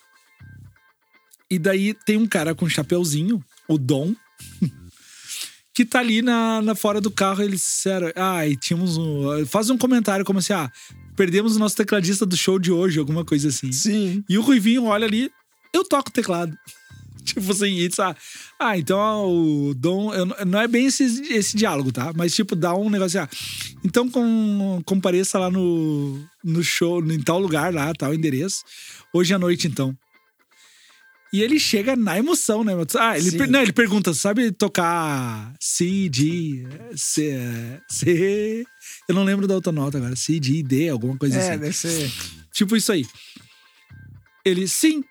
E 1.50 1.60
daí 1.60 1.94
tem 2.06 2.18
um 2.18 2.26
cara 2.28 2.56
com 2.56 2.66
um 2.66 2.70
chapeuzinho, 2.70 3.44
o 3.68 3.78
Dom, 3.78 4.16
que 5.74 5.86
tá 5.86 6.00
ali 6.00 6.22
na, 6.22 6.62
na 6.62 6.76
fora 6.76 7.02
do 7.02 7.12
carro. 7.12 7.44
Eles 7.44 7.62
disseram, 7.62 8.12
ah, 8.16 8.48
e 8.48 8.56
tínhamos 8.56 8.98
um. 8.98 9.46
Faz 9.46 9.70
um 9.70 9.78
comentário 9.78 10.24
como 10.26 10.40
assim, 10.40 10.54
ah, 10.54 10.72
perdemos 11.16 11.56
o 11.56 11.60
nosso 11.60 11.76
tecladista 11.76 12.26
do 12.26 12.36
show 12.38 12.60
de 12.60 12.72
hoje, 12.72 13.00
alguma 13.00 13.24
coisa 13.26 13.50
assim. 13.50 13.72
Sim. 13.72 14.24
E 14.30 14.38
o 14.38 14.42
Ruivinho 14.42 14.86
olha 14.86 15.06
ali, 15.06 15.30
eu 15.74 15.84
toco 15.84 16.12
teclado. 16.12 16.58
tipo 17.24 17.52
assim, 17.52 17.78
e 17.80 17.88
diz, 17.88 18.00
ah, 18.00 18.16
ah, 18.60 18.78
então 18.78 19.00
ah, 19.00 19.26
o 19.26 19.74
Dom. 19.74 20.14
eu 20.14 20.26
não- 20.26 20.36
não 20.46 20.60
é 20.62 20.68
bem 20.68 20.88
esse, 20.88 21.04
esse 21.34 21.56
diálogo, 21.56 21.92
tá? 21.92 22.12
Mas, 22.16 22.34
tipo, 22.36 22.56
dá 22.56 22.76
um 22.76 22.90
negócio 22.90 23.20
assim, 23.22 23.30
ah, 23.32 23.78
então 23.84 24.10
com, 24.10 24.82
compareça 24.86 25.40
lá 25.40 25.50
no, 25.50 26.20
no 26.44 26.64
show, 26.64 27.02
em 27.04 27.22
tal 27.22 27.40
lugar 27.40 27.74
lá, 27.74 27.94
tal 27.94 28.14
endereço. 28.14 28.64
Hoje 29.14 29.34
à 29.34 29.40
noite, 29.40 29.68
então. 29.68 29.96
E 31.34 31.42
ele 31.42 31.60
chega 31.60 31.96
na 31.96 32.16
emoção, 32.18 32.64
né? 32.64 32.74
Ah, 33.00 33.18
ele, 33.18 33.32
per- 33.32 33.50
não, 33.50 33.60
ele 33.60 33.74
pergunta, 33.74 34.14
sabe 34.14 34.52
tocar 34.52 35.52
C, 35.60 36.08
D, 36.08 36.64
C, 36.96 37.36
C... 37.90 38.64
Eu 39.10 39.16
não 39.16 39.24
lembro 39.24 39.48
da 39.48 39.56
outra 39.56 39.72
nota 39.72 39.98
agora. 39.98 40.16
C, 40.16 40.40
D, 40.40 40.62
D, 40.62 40.90
alguma 40.90 41.18
coisa 41.18 41.36
É, 41.38 41.50
assim. 41.50 41.60
deve 41.60 41.74
ser. 41.74 42.12
Tipo 42.54 42.76
isso 42.78 42.92
aí. 42.92 43.04
Ele, 44.46 44.68
sim. 44.68 45.04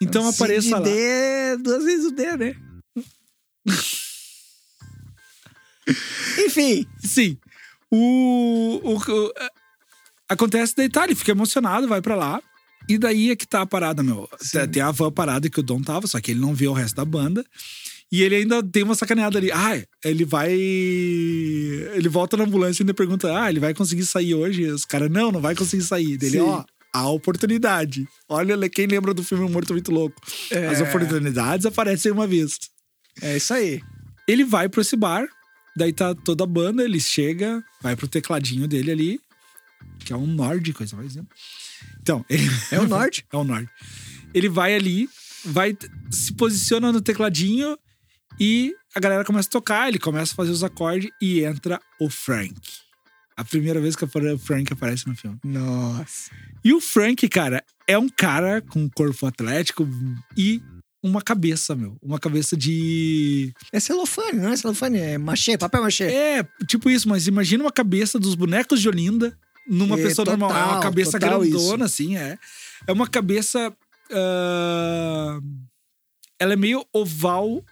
Então 0.00 0.30
Se 0.30 0.36
apareça 0.42 0.78
lá. 0.78 0.84
D, 0.84 1.56
duas 1.58 1.84
vezes 1.84 2.06
o 2.06 2.10
D, 2.12 2.36
né? 2.36 2.54
Enfim, 6.46 6.86
Sim. 7.04 7.36
O, 7.90 8.80
o, 8.82 8.96
o- 8.96 9.32
acontece 10.28 10.74
daí, 10.76 10.88
tá, 10.88 11.04
ele 11.04 11.14
fica 11.14 11.30
emocionado, 11.32 11.86
vai 11.86 12.00
pra 12.00 12.14
lá. 12.16 12.42
E 12.88 12.98
daí 12.98 13.30
é 13.30 13.36
que 13.36 13.46
tá 13.46 13.62
a 13.62 13.66
parada, 13.66 14.02
meu. 14.02 14.28
Tem, 14.52 14.68
tem 14.68 14.82
a 14.82 14.90
van 14.90 15.10
parada 15.10 15.48
que 15.48 15.60
o 15.60 15.62
Dom 15.62 15.80
tava, 15.80 16.06
só 16.06 16.20
que 16.20 16.30
ele 16.30 16.40
não 16.40 16.54
vê 16.54 16.68
o 16.68 16.72
resto 16.72 16.96
da 16.96 17.04
banda. 17.04 17.44
E 18.12 18.22
ele 18.22 18.36
ainda 18.36 18.62
tem 18.62 18.82
uma 18.82 18.94
sacaneada 18.94 19.38
ali. 19.38 19.50
Ah, 19.50 19.82
ele 20.04 20.24
vai. 20.24 20.52
Ele 20.52 22.08
volta 22.08 22.36
na 22.36 22.44
ambulância 22.44 22.82
e 22.82 22.84
ainda 22.84 22.94
pergunta: 22.94 23.36
Ah, 23.36 23.50
ele 23.50 23.58
vai 23.60 23.74
conseguir 23.74 24.04
sair 24.04 24.34
hoje? 24.34 24.66
Os 24.66 24.84
caras, 24.84 25.10
não, 25.10 25.32
não 25.32 25.40
vai 25.40 25.54
conseguir 25.54 25.82
sair. 25.82 26.16
Dele, 26.16 26.38
Sim. 26.38 26.40
ó, 26.40 26.64
a 26.92 27.08
oportunidade. 27.08 28.06
Olha, 28.28 28.68
quem 28.68 28.86
lembra 28.86 29.12
do 29.12 29.24
filme 29.24 29.50
Morto 29.50 29.72
Muito 29.72 29.90
Louco? 29.90 30.14
É. 30.50 30.68
As 30.68 30.80
oportunidades 30.80 31.66
aparecem 31.66 32.12
uma 32.12 32.26
vez. 32.26 32.58
é 33.20 33.36
isso 33.36 33.52
aí. 33.52 33.80
Ele 34.28 34.44
vai 34.44 34.68
pro 34.68 34.80
esse 34.80 34.96
bar, 34.96 35.26
daí 35.76 35.92
tá 35.92 36.14
toda 36.14 36.44
a 36.44 36.46
banda, 36.46 36.84
ele 36.84 37.00
chega, 37.00 37.62
vai 37.82 37.96
pro 37.96 38.06
tecladinho 38.06 38.68
dele 38.68 38.92
ali, 38.92 39.20
que 40.04 40.12
é 40.12 40.16
um 40.16 40.26
Nord, 40.26 40.72
coisa 40.72 40.96
mais. 40.96 41.16
Né? 41.16 41.24
Então, 42.00 42.24
ele. 42.28 42.48
É 42.70 42.78
o 42.80 42.86
Nord. 42.88 43.24
é 43.32 43.36
o 43.36 43.44
Nord. 43.44 43.68
Ele 44.34 44.48
vai 44.48 44.74
ali, 44.74 45.08
vai, 45.44 45.76
se 46.10 46.32
posiciona 46.34 46.92
no 46.92 47.00
tecladinho 47.00 47.78
e 48.38 48.74
a 48.94 49.00
galera 49.00 49.24
começa 49.24 49.48
a 49.48 49.52
tocar, 49.52 49.88
ele 49.88 49.98
começa 49.98 50.32
a 50.32 50.36
fazer 50.36 50.50
os 50.50 50.64
acordes 50.64 51.10
e 51.20 51.44
entra 51.44 51.80
o 52.00 52.10
Frank. 52.10 52.54
A 53.36 53.44
primeira 53.44 53.80
vez 53.80 53.96
que 53.96 54.04
o 54.04 54.38
Frank 54.38 54.72
aparece 54.72 55.08
no 55.08 55.16
filme. 55.16 55.38
Nossa. 55.44 56.30
E 56.64 56.72
o 56.72 56.80
Frank, 56.80 57.28
cara, 57.28 57.64
é 57.86 57.98
um 57.98 58.08
cara 58.08 58.60
com 58.60 58.80
um 58.80 58.88
corpo 58.88 59.26
atlético 59.26 59.88
e 60.36 60.62
uma 61.02 61.20
cabeça, 61.20 61.74
meu. 61.74 61.98
Uma 62.00 62.18
cabeça 62.18 62.56
de. 62.56 63.52
É 63.72 63.78
celofane, 63.78 64.38
não 64.38 64.50
é 64.50 64.56
celofane, 64.56 64.98
é 64.98 65.18
machê, 65.18 65.58
papel 65.58 65.82
machê. 65.82 66.04
É, 66.04 66.48
tipo 66.66 66.88
isso, 66.88 67.08
mas 67.08 67.26
imagina 67.26 67.64
uma 67.64 67.72
cabeça 67.72 68.18
dos 68.18 68.34
bonecos 68.34 68.80
de 68.80 68.88
Olinda 68.88 69.36
numa 69.68 69.98
É, 69.98 70.02
pessoa 70.02 70.24
normal. 70.24 70.50
É 70.50 70.54
uma 70.54 70.64
total, 70.66 70.80
cabeça 70.82 71.18
total 71.18 71.40
grandona, 71.40 71.84
assim, 71.84 72.16
é. 72.16 72.38
É 72.86 72.92
uma 72.92 73.06
cabeça. 73.08 73.72
ah, 74.12 75.38
ela 76.38 76.52
é 76.52 76.56
meio 76.56 76.84
oval 76.92 77.64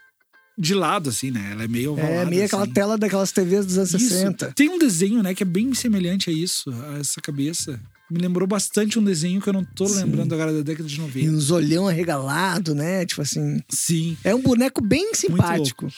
de 0.57 0.75
lado, 0.75 1.11
assim, 1.11 1.31
né? 1.31 1.51
Ela 1.53 1.65
é 1.65 1.69
meio 1.69 1.93
ovalada. 1.93 2.15
É 2.15 2.25
meio 2.27 2.45
aquela 2.45 2.63
assim. 2.65 2.73
tela 2.73 2.99
daquelas 2.99 3.33
TVs 3.33 3.67
dos 3.67 3.79
anos 3.79 3.95
Isso. 3.95 4.09
60. 4.09 4.53
Tem 4.53 4.69
um 4.69 4.79
desenho, 4.79 5.23
né, 5.23 5.35
que 5.35 5.43
é 5.43 5.47
bem 5.47 5.75
semelhante 5.75 6.31
a 6.31 6.33
isso, 6.33 6.71
a 6.71 6.99
essa 6.99 7.21
cabeça. 7.21 7.81
Me 8.11 8.19
lembrou 8.19 8.47
bastante 8.47 8.99
um 8.99 9.05
desenho 9.05 9.41
que 9.41 9.49
eu 9.49 9.55
não 9.55 9.65
tô 9.65 9.87
Sim. 9.87 10.01
lembrando 10.05 10.35
agora 10.35 10.53
da 10.53 10.61
década 10.61 10.87
de 10.87 10.97
E 10.97 11.01
90. 11.01 11.31
uns 11.31 11.51
olhão 11.51 11.89
arregalado, 11.89 12.75
né? 12.75 13.07
Tipo 13.07 13.23
assim. 13.23 13.61
Sim. 13.71 14.17
É 14.23 14.35
um 14.35 14.43
boneco 14.43 14.83
bem 14.83 15.15
simpático. 15.15 15.89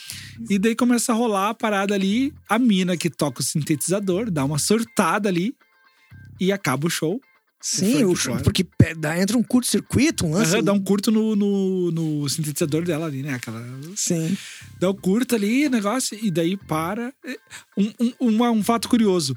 E 0.48 0.56
daí 0.56 0.76
começa 0.76 1.12
a 1.12 1.14
rolar 1.16 1.50
a 1.50 1.54
parada 1.54 1.92
ali, 1.92 2.32
a 2.48 2.56
mina 2.56 2.96
que 2.96 3.10
toca 3.10 3.40
o 3.40 3.44
sintetizador, 3.44 4.30
dá 4.30 4.44
uma 4.44 4.58
surtada 4.58 5.28
ali 5.28 5.56
e 6.40 6.52
acaba 6.52 6.86
o 6.86 6.90
show. 6.90 7.20
Sim, 7.60 8.04
o- 8.04 8.14
fora. 8.14 8.42
porque 8.42 8.66
dá, 8.98 9.18
entra 9.18 9.38
um 9.38 9.42
curto-circuito, 9.42 10.26
um 10.26 10.32
lance. 10.32 10.52
Aham, 10.54 10.62
dá 10.62 10.72
um 10.74 10.80
curto 10.82 11.10
no, 11.10 11.34
no, 11.34 11.90
no 11.90 12.28
sintetizador 12.28 12.84
dela 12.84 13.06
ali, 13.06 13.22
né? 13.22 13.32
Aquela. 13.32 13.64
Sim. 13.96 14.36
Dá 14.78 14.90
um 14.90 14.94
curto 14.94 15.34
ali, 15.34 15.66
negócio, 15.70 16.18
e 16.20 16.30
daí 16.30 16.58
para. 16.58 17.10
Um, 17.76 17.92
um, 18.00 18.12
uma- 18.28 18.50
um 18.50 18.62
fato 18.62 18.86
curioso. 18.86 19.34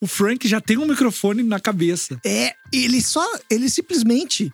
O 0.00 0.06
Frank 0.06 0.48
já 0.48 0.60
tem 0.62 0.78
um 0.78 0.86
microfone 0.86 1.42
na 1.42 1.60
cabeça. 1.60 2.18
É, 2.24 2.54
ele 2.72 3.02
só. 3.02 3.22
Ele 3.50 3.68
simplesmente. 3.68 4.50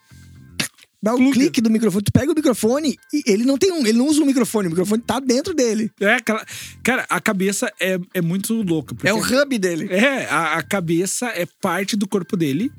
Dá 1.05 1.13
o 1.13 1.19
Pluga. 1.19 1.35
clique 1.35 1.61
do 1.61 1.69
microfone. 1.69 2.03
Tu 2.03 2.11
pega 2.11 2.33
o 2.33 2.35
microfone 2.35 2.97
e 3.13 3.23
ele 3.27 3.45
não 3.45 3.59
tem 3.59 3.71
um. 3.71 3.87
Ele 3.87 3.99
não 3.99 4.07
usa 4.07 4.23
o 4.23 4.27
microfone, 4.27 4.69
o 4.69 4.71
microfone 4.71 5.03
tá 5.03 5.21
dentro 5.21 5.53
dele. 5.53 5.91
É 6.01 6.15
aquela. 6.15 6.43
Cara, 6.83 7.05
a 7.11 7.21
cabeça 7.21 7.71
é, 7.79 7.99
é 8.15 8.23
muito 8.23 8.55
louca. 8.63 8.97
É 9.05 9.13
o 9.13 9.19
hub 9.19 9.59
dele. 9.59 9.87
É, 9.93 10.25
a, 10.25 10.55
a 10.55 10.63
cabeça 10.63 11.27
é 11.27 11.47
parte 11.61 11.95
do 11.95 12.09
corpo 12.09 12.39
dele. 12.39 12.73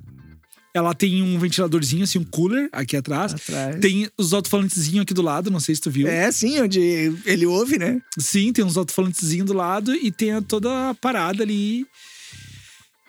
Ela 0.74 0.96
tem 0.96 1.22
um 1.22 1.38
ventiladorzinho, 1.38 2.04
assim, 2.04 2.18
um 2.18 2.24
cooler 2.24 2.68
aqui 2.72 2.98
atrás. 2.98 3.36
Atrás. 3.36 3.80
Tem 3.80 4.10
os 4.18 4.34
alto-falantezinhos 4.34 5.04
aqui 5.04 5.14
do 5.14 5.22
lado, 5.22 5.52
não 5.52 5.60
sei 5.60 5.76
se 5.76 5.82
tu 5.82 5.92
viu. 5.92 6.08
É, 6.08 6.32
sim, 6.32 6.60
onde 6.60 6.80
ele 7.26 7.46
ouve, 7.46 7.78
né? 7.78 8.02
Sim, 8.18 8.52
tem 8.52 8.66
uns 8.66 8.76
alto-falantezinhos 8.76 9.46
do 9.46 9.54
lado 9.54 9.94
e 9.94 10.12
tem 10.12 10.42
toda 10.42 10.90
a 10.90 10.96
parada 10.96 11.44
ali. 11.44 11.86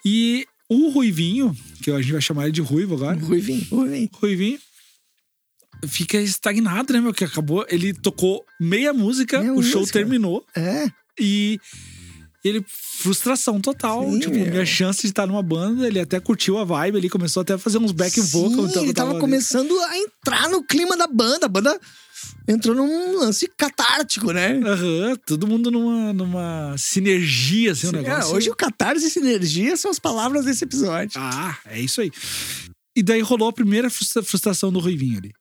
E 0.04 0.46
o 0.68 0.90
Ruivinho, 0.90 1.56
que 1.82 1.90
a 1.90 2.00
gente 2.02 2.12
vai 2.12 2.20
chamar 2.20 2.44
ele 2.44 2.52
de 2.52 2.60
Ruivo 2.60 2.94
agora, 2.94 3.18
Ruivinho, 3.18 3.66
Ruivinho. 3.70 4.10
Ruivinho, 4.12 4.58
fica 5.88 6.18
estagnado, 6.18 6.92
né, 6.92 7.00
meu? 7.00 7.12
Que 7.14 7.24
acabou, 7.24 7.64
ele 7.68 7.92
tocou 7.94 8.44
meia 8.60 8.92
música, 8.92 9.40
Meia 9.40 9.52
o 9.54 9.62
show 9.62 9.80
música. 9.80 9.98
terminou 9.98 10.44
É. 10.56 10.88
e 11.20 11.58
ele, 12.44 12.64
frustração 12.68 13.60
total. 13.60 14.04
Sim, 14.08 14.20
tipo, 14.20 14.34
meu. 14.34 14.46
minha 14.46 14.64
chance 14.66 15.00
de 15.02 15.08
estar 15.08 15.26
numa 15.26 15.42
banda, 15.42 15.86
ele 15.88 15.98
até 15.98 16.20
curtiu 16.20 16.58
a 16.58 16.64
vibe, 16.64 16.96
ele 16.98 17.08
começou 17.10 17.40
até 17.40 17.54
a 17.54 17.58
fazer 17.58 17.78
uns 17.78 17.90
back 17.92 18.20
vocal. 18.20 18.68
Sim, 18.68 18.82
ele 18.84 18.92
tava 18.92 19.18
começando 19.18 19.76
a 19.80 19.98
entrar 19.98 20.48
no 20.48 20.62
clima 20.62 20.96
da 20.96 21.08
banda. 21.08 21.46
A 21.46 21.48
banda 21.48 21.76
entrou 22.48 22.74
num 22.76 23.18
lance 23.18 23.50
catártico, 23.56 24.30
né? 24.32 24.60
Aham, 24.64 25.16
todo 25.26 25.44
mundo 25.46 25.72
numa, 25.72 26.12
numa 26.12 26.74
sinergia, 26.78 27.72
assim, 27.72 27.88
um 27.88 27.90
É, 27.90 28.02
negócio. 28.02 28.34
hoje 28.36 28.48
o 28.48 28.54
catarse 28.54 29.06
e 29.06 29.10
sinergia 29.10 29.76
são 29.76 29.90
as 29.90 29.98
palavras 29.98 30.44
desse 30.44 30.62
episódio. 30.62 31.20
Ah, 31.20 31.58
é 31.66 31.80
isso 31.80 32.00
aí. 32.00 32.12
E 32.96 33.02
daí 33.02 33.20
rolou 33.22 33.48
a 33.48 33.52
primeira 33.52 33.90
frustra- 33.90 34.22
frustração 34.22 34.72
do 34.72 34.78
Ruivinho 34.78 35.18
ali. 35.18 35.32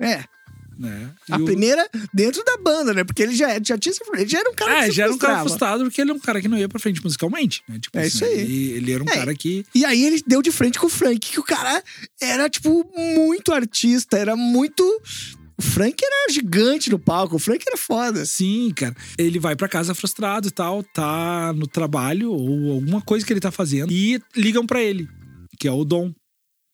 É. 0.00 0.24
Né? 0.78 1.10
A 1.30 1.36
o- 1.36 1.44
primeira 1.44 1.86
dentro 2.14 2.42
da 2.42 2.56
banda, 2.56 2.94
né? 2.94 3.04
Porque 3.04 3.22
ele 3.22 3.34
já, 3.36 3.48
já 3.62 3.76
tinha 3.76 3.94
ele 4.14 4.26
já 4.28 4.38
era 4.38 4.48
um 4.50 4.54
cara 4.54 4.72
que 4.72 4.78
É, 4.78 4.86
se 4.86 4.92
já 4.92 5.04
era 5.04 5.12
um 5.12 5.18
cara 5.18 5.40
frustrado 5.40 5.84
porque 5.84 6.00
ele 6.00 6.10
é 6.10 6.14
um 6.14 6.18
cara 6.18 6.40
que 6.40 6.48
não 6.48 6.56
ia 6.56 6.70
pra 6.70 6.78
frente 6.80 7.04
musicalmente. 7.04 7.62
Né? 7.68 7.78
Tipo 7.78 7.98
É 7.98 8.02
assim, 8.02 8.08
isso 8.16 8.24
aí. 8.24 8.40
Ele, 8.40 8.70
ele 8.72 8.92
era 8.92 9.04
um 9.04 9.08
É. 9.08 9.14
cara 9.14 9.34
que. 9.34 9.66
E 9.74 9.84
aí 9.84 10.02
ele 10.02 10.22
deu 10.26 10.40
de 10.40 10.50
frente 10.50 10.78
com 10.78 10.86
o 10.86 10.90
Frank, 10.90 11.18
que 11.20 11.38
o 11.38 11.42
cara 11.44 11.82
era, 12.18 12.48
tipo, 12.48 12.90
muito 12.96 13.52
artista, 13.52 14.16
era 14.16 14.34
muito. 14.34 14.82
O 15.58 15.62
Frank 15.62 16.02
era 16.02 16.32
gigante 16.32 16.88
no 16.88 16.98
palco, 16.98 17.36
o 17.36 17.38
Frank 17.38 17.62
era 17.66 17.76
foda. 17.76 18.24
Sim, 18.24 18.72
cara. 18.74 18.96
Ele 19.18 19.38
vai 19.38 19.54
pra 19.54 19.68
casa 19.68 19.94
frustrado 19.94 20.48
e 20.48 20.50
tal, 20.50 20.82
tá 20.82 21.52
no 21.52 21.66
trabalho 21.66 22.32
ou 22.32 22.72
alguma 22.72 23.02
coisa 23.02 23.26
que 23.26 23.30
ele 23.34 23.40
tá 23.40 23.50
fazendo. 23.50 23.92
E 23.92 24.18
ligam 24.34 24.64
pra 24.66 24.82
ele, 24.82 25.06
que 25.58 25.68
é 25.68 25.72
o 25.72 25.84
Dom. 25.84 26.10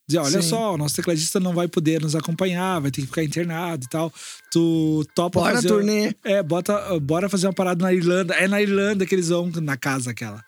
Dizer, 0.09 0.21
olha 0.21 0.43
Sim. 0.43 0.49
só, 0.49 0.75
o 0.75 0.79
nosso 0.79 0.95
tecladista 0.95 1.41
não 1.41 1.53
vai 1.53 1.67
poder 1.67 2.01
nos 2.01 2.15
acompanhar, 2.15 2.81
vai 2.81 2.93
ter 2.93 3.01
que 3.01 3.09
ficar 3.09 3.25
internado 3.25 3.85
e 3.85 3.89
tal. 3.89 4.13
Tu 4.53 5.05
topa 5.15 5.41
Bora, 5.41 5.55
fazer... 5.57 5.69
turnê. 5.69 6.15
É, 6.23 6.43
bota, 6.43 6.99
bora 7.01 7.29
fazer 7.29 7.49
uma 7.49 7.53
parada 7.53 7.85
na 7.85 7.93
Irlanda. 7.93 8.35
É 8.35 8.47
na 8.47 8.63
Irlanda 8.63 9.05
que 9.05 9.15
eles 9.15 9.29
vão, 9.31 9.51
na 9.61 9.77
casa 9.77 10.13
aquela. 10.13 10.45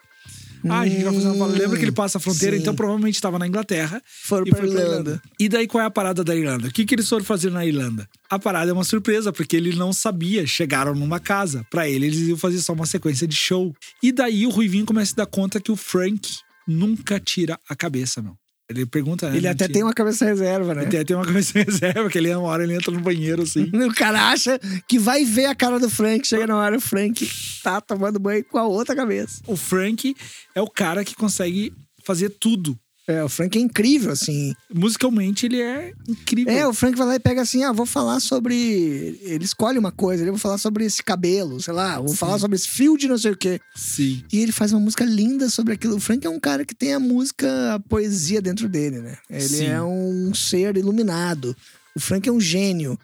Ah, 0.68 0.81
a 0.81 0.88
gente 0.88 1.05
vai 1.05 1.14
fazer 1.14 1.29
uma 1.29 1.47
parada. 1.47 1.59
Lembra 1.59 1.79
que 1.79 1.85
ele 1.85 1.92
passa 1.92 2.18
a 2.18 2.21
fronteira? 2.21 2.57
sim. 2.57 2.62
Então 2.62 2.75
provavelmente 2.75 3.14
estava 3.14 3.38
na 3.38 3.47
Inglaterra. 3.47 4.03
Foram 4.25 4.47
e 4.47 4.51
pra 4.51 4.61
pra 4.61 4.68
Irlanda. 4.68 5.23
E 5.38 5.49
daí 5.49 5.66
qual 5.66 5.83
é 5.83 5.87
a 5.87 5.90
parada 5.90 6.25
da 6.25 6.35
Irlanda? 6.35 6.68
O 6.68 6.73
que, 6.73 6.85
que 6.85 6.94
eles 6.94 7.09
foram 7.09 7.25
fazer 7.25 7.51
na 7.51 7.64
Irlanda? 7.64 8.09
A 8.31 8.38
parada 8.38 8.71
é 8.71 8.75
uma 8.75 8.85
surpresa, 8.85 9.33
porque 9.33 9.57
ele 9.57 9.75
não 9.77 9.92
sabia. 9.92 10.47
Chegaram 10.47 10.94
numa 10.94 11.21
casa. 11.21 11.64
Pra 11.71 11.88
ele, 11.88 12.07
eles 12.07 12.18
iam 12.21 12.37
fazer 12.37 12.59
só 12.59 12.73
uma 12.73 12.87
sequência 12.87 13.27
de 13.27 13.37
show. 13.37 13.75
E 14.03 14.12
daí 14.12 14.47
o 14.47 14.51
Ruivinho 14.51 14.87
começa 14.87 15.05
a 15.05 15.11
se 15.11 15.16
dar 15.16 15.27
conta 15.27 15.61
que 15.61 15.73
o 15.73 15.77
Frank 15.77 16.38
nunca 16.66 17.21
tira 17.21 17.59
a 17.68 17.75
cabeça, 17.75 18.23
meu. 18.23 18.37
Ele 18.68 18.85
pergunta, 18.85 19.31
né? 19.31 19.37
Ele 19.37 19.46
não 19.46 19.52
até 19.52 19.66
tem 19.66 19.83
uma 19.83 19.94
cabeça 19.94 20.26
reserva, 20.26 20.74
né? 20.74 20.83
Ele 20.83 20.90
tem, 20.90 21.04
tem 21.04 21.16
uma 21.16 21.24
cabeça 21.24 21.52
reserva, 21.59 22.09
que 22.11 22.18
ele 22.18 22.35
uma 22.35 22.48
hora 22.48 22.62
ele 22.62 22.74
entra 22.74 22.92
no 22.92 23.00
banheiro 23.00 23.42
assim. 23.42 23.70
O 23.88 23.94
cara 23.94 24.28
acha 24.28 24.61
que 24.87 24.98
vai 24.98 25.24
ver 25.24 25.46
a 25.46 25.54
cara 25.54 25.81
do 25.81 25.88
Frank, 25.88 26.26
chega 26.26 26.46
na 26.46 26.57
hora, 26.57 26.76
o 26.76 26.81
Frank 26.81 27.26
tá 27.62 27.81
tomando 27.81 28.18
banho 28.18 28.44
com 28.44 28.59
a 28.59 28.64
outra 28.64 28.94
cabeça. 28.94 29.40
o 29.46 29.57
Frank 29.57 30.14
é 30.54 30.61
o 30.61 30.68
cara 30.68 31.04
que 31.04 31.14
consegue 31.14 31.72
fazer 32.04 32.31
tudo. 32.31 32.78
É, 33.09 33.25
o 33.25 33.29
Frank 33.29 33.57
é 33.57 33.62
incrível, 33.62 34.12
assim. 34.12 34.55
Musicalmente, 34.73 35.47
ele 35.47 35.62
é 35.62 35.94
incrível. 36.07 36.53
É, 36.53 36.68
o 36.68 36.75
Frank 36.75 36.94
vai 36.94 37.07
lá 37.07 37.14
e 37.14 37.18
pega 37.18 37.40
assim, 37.40 37.64
ah, 37.64 37.73
vou 37.73 37.87
falar 37.87 38.21
sobre. 38.21 39.18
Ele 39.23 39.47
escolhe 39.47 39.79
uma 39.79 39.90
coisa, 39.90 40.23
ele 40.23 40.31
vou 40.31 40.38
falar 40.38 40.59
sobre 40.59 40.85
esse 40.85 41.03
cabelo, 41.03 41.59
sei 41.59 41.73
lá, 41.73 41.99
vou 41.99 42.14
falar 42.14 42.38
sobre 42.38 42.57
esse 42.57 42.68
fio 42.68 42.99
de 42.99 43.09
não 43.09 43.16
sei 43.16 43.33
o 43.33 43.37
quê. 43.37 43.59
Sim. 43.75 44.23
E 44.31 44.40
ele 44.40 44.53
faz 44.53 44.75
uma 44.75 44.81
música 44.81 45.07
linda 45.07 45.49
sobre 45.49 45.73
aquilo. 45.73 45.97
O 45.97 46.01
Frank 46.01 46.27
é 46.27 46.29
um 46.29 46.38
cara 46.38 46.66
que 46.66 46.75
tem 46.75 46.92
a 46.92 47.01
música, 47.01 47.77
a 47.77 47.81
poesia 47.81 48.42
dentro 48.42 48.68
dele, 48.68 48.99
né? 48.99 49.16
Ele 49.31 49.40
Sim. 49.40 49.66
é 49.68 49.83
um 49.83 50.35
ser 50.35 50.77
iluminado. 50.77 51.57
O 51.97 52.01
Frank 52.01 52.29
é 52.29 52.33
um 52.33 52.40
gênio. 52.40 52.99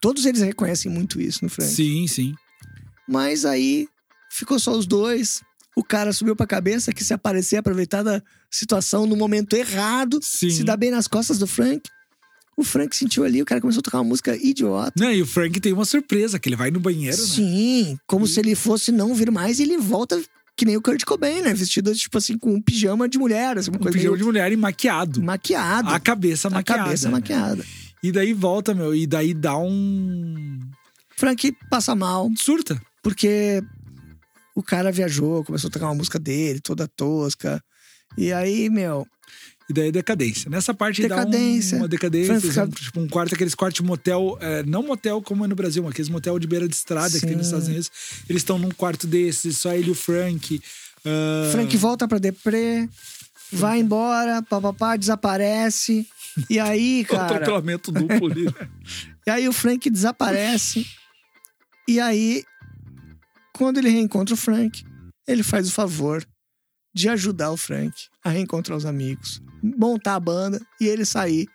Todos 0.00 0.24
eles 0.24 0.40
reconhecem 0.40 0.90
muito 0.90 1.20
isso 1.20 1.40
no 1.42 1.50
Frank. 1.50 1.70
Sim, 1.70 2.06
sim. 2.06 2.34
Mas 3.06 3.44
aí 3.44 3.86
ficou 4.30 4.58
só 4.58 4.72
os 4.72 4.86
dois. 4.86 5.42
O 5.76 5.82
cara 5.82 6.12
subiu 6.12 6.36
pra 6.36 6.46
cabeça 6.46 6.92
que 6.92 7.02
se 7.02 7.12
aparecer, 7.12 7.56
aproveitar 7.56 8.02
da 8.02 8.22
situação 8.50 9.06
no 9.06 9.16
momento 9.16 9.54
errado, 9.54 10.20
Sim. 10.22 10.50
se 10.50 10.62
dá 10.64 10.76
bem 10.76 10.90
nas 10.90 11.08
costas 11.08 11.38
do 11.38 11.46
Frank. 11.46 11.82
O 12.56 12.62
Frank 12.62 12.94
sentiu 12.94 13.24
ali, 13.24 13.42
o 13.42 13.44
cara 13.44 13.60
começou 13.60 13.80
a 13.80 13.82
tocar 13.82 13.98
uma 13.98 14.04
música 14.10 14.36
idiota. 14.36 14.92
Não, 14.96 15.10
e 15.10 15.20
o 15.20 15.26
Frank 15.26 15.58
tem 15.60 15.72
uma 15.72 15.84
surpresa, 15.84 16.38
que 16.38 16.48
ele 16.48 16.54
vai 16.54 16.70
no 16.70 16.78
banheiro, 16.78 17.16
né? 17.16 17.22
Sim, 17.26 17.98
como 18.06 18.26
se 18.28 18.38
ele 18.38 18.54
fosse 18.54 18.92
não 18.92 19.12
vir 19.14 19.30
mais 19.32 19.58
e 19.58 19.64
ele 19.64 19.76
volta 19.78 20.22
que 20.56 20.64
nem 20.64 20.76
o 20.76 20.80
Kurt 20.82 21.02
Cobain, 21.04 21.42
né? 21.42 21.52
Vestido, 21.52 21.92
tipo 21.92 22.16
assim, 22.16 22.38
com 22.38 22.54
um 22.54 22.62
pijama 22.62 23.08
de 23.08 23.18
mulher, 23.18 23.58
assim, 23.58 23.70
uma 23.70 23.78
Um 23.78 23.80
coisa 23.82 23.98
pijama 23.98 24.12
meio 24.12 24.18
de 24.18 24.24
mulher 24.24 24.52
e 24.52 24.56
maquiado. 24.56 25.20
maquiado. 25.20 25.88
A 25.88 25.98
cabeça 25.98 26.46
a 26.46 26.50
maquiada. 26.52 26.84
cabeça 26.84 27.08
né? 27.08 27.12
maquiada. 27.14 27.64
E 28.00 28.12
daí 28.12 28.32
volta, 28.32 28.72
meu, 28.72 28.94
e 28.94 29.04
daí 29.04 29.34
dá 29.34 29.56
um. 29.58 30.60
Frank 31.16 31.52
passa 31.68 31.96
mal, 31.96 32.30
Surta. 32.36 32.80
porque 33.02 33.60
o 34.54 34.62
cara 34.62 34.90
viajou, 34.92 35.44
começou 35.44 35.68
a 35.68 35.70
tocar 35.70 35.86
uma 35.86 35.94
música 35.96 36.18
dele, 36.18 36.60
toda 36.60 36.86
tosca. 36.88 37.62
E 38.16 38.32
aí, 38.32 38.68
meu, 38.70 39.06
E 39.68 39.72
daí 39.72 39.90
decadência. 39.90 40.50
Nessa 40.50 40.74
parte 40.74 41.00
Decadência. 41.00 41.76
um- 41.78 41.80
uma 41.80 41.88
decadência. 41.88 42.38
Fica- 42.38 42.68
Tipo 42.68 43.00
um 43.00 43.08
quarto, 43.08 43.34
aqueles 43.34 43.54
quartos 43.54 43.80
de 43.82 43.86
motel. 43.88 44.36
é, 44.40 44.62
não 44.62 44.82
motel 44.82 45.22
como 45.22 45.42
é 45.42 45.48
no 45.48 45.54
Brasil, 45.54 45.82
mas 45.82 45.92
aqueles 45.92 46.10
motel 46.10 46.38
de 46.38 46.46
beira 46.46 46.68
de 46.68 46.74
estrada 46.74 47.18
que 47.18 47.26
tem 47.26 47.34
nos 47.34 47.46
Sim. 47.46 47.52
Estados 47.52 47.68
Unidos. 47.68 47.90
Eles 48.28 48.42
estão 48.42 48.58
num 48.58 48.70
quarto 48.70 49.06
desses, 49.06 49.56
só 49.56 49.72
ele 49.72 49.88
e 49.88 49.90
o 49.90 49.94
Frank. 49.94 50.60
ah, 51.06 51.48
Frank 51.50 51.74
volta 51.78 52.06
pra 52.06 52.18
deprê, 52.18 52.86
vai 53.50 53.80
embora, 53.80 54.42
papapá, 54.42 54.96
desaparece. 54.96 56.06
E 56.50 56.58
aí, 56.60 57.04
cara. 57.08 57.36
atropelamento 57.36 57.90
duplo 57.90 58.30
ali. 58.30 58.44
né? 58.44 58.52
E 59.26 59.30
aí 59.30 59.48
o 59.48 59.52
Frank 59.54 59.88
desaparece. 59.88 60.86
E 61.88 61.98
aí, 61.98 62.44
quando 63.56 63.78
ele 63.78 63.88
reencontra 63.88 64.34
o 64.34 64.38
Frank, 64.38 64.84
ele 65.26 65.42
faz 65.42 65.68
o 65.68 65.72
favor 65.72 66.26
de 66.94 67.08
ajudar 67.08 67.50
o 67.50 67.56
Frank 67.56 67.94
a 68.22 68.30
reencontrar 68.30 68.76
os 68.76 68.86
amigos, 68.86 69.40
montar 69.62 70.14
a 70.14 70.20
banda 70.20 70.60
e 70.80 70.86
ele 70.86 71.04
sair 71.04 71.48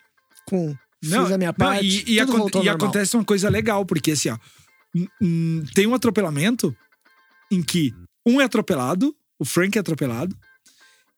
com 0.48 0.76
fiz 1.04 1.14
a 1.14 1.38
minha 1.38 1.50
não, 1.50 1.54
parte. 1.54 1.86
e, 1.86 2.20
e 2.20 2.26
voltou 2.26 2.60
ao 2.60 2.66
e 2.66 2.70
acontece 2.70 3.16
uma 3.16 3.24
coisa 3.24 3.50
legal, 3.50 3.86
porque 3.86 4.12
assim, 4.12 4.30
ó. 4.30 4.38
tem 5.74 5.88
um 5.88 5.94
atropelamento 5.94 6.76
em 7.52 7.64
que 7.64 7.94
um 8.26 8.42
é 8.42 8.44
atropelado, 8.44 9.16
o 9.40 9.46
Frank 9.46 9.78
é 9.78 9.82
atropelado, 9.82 10.36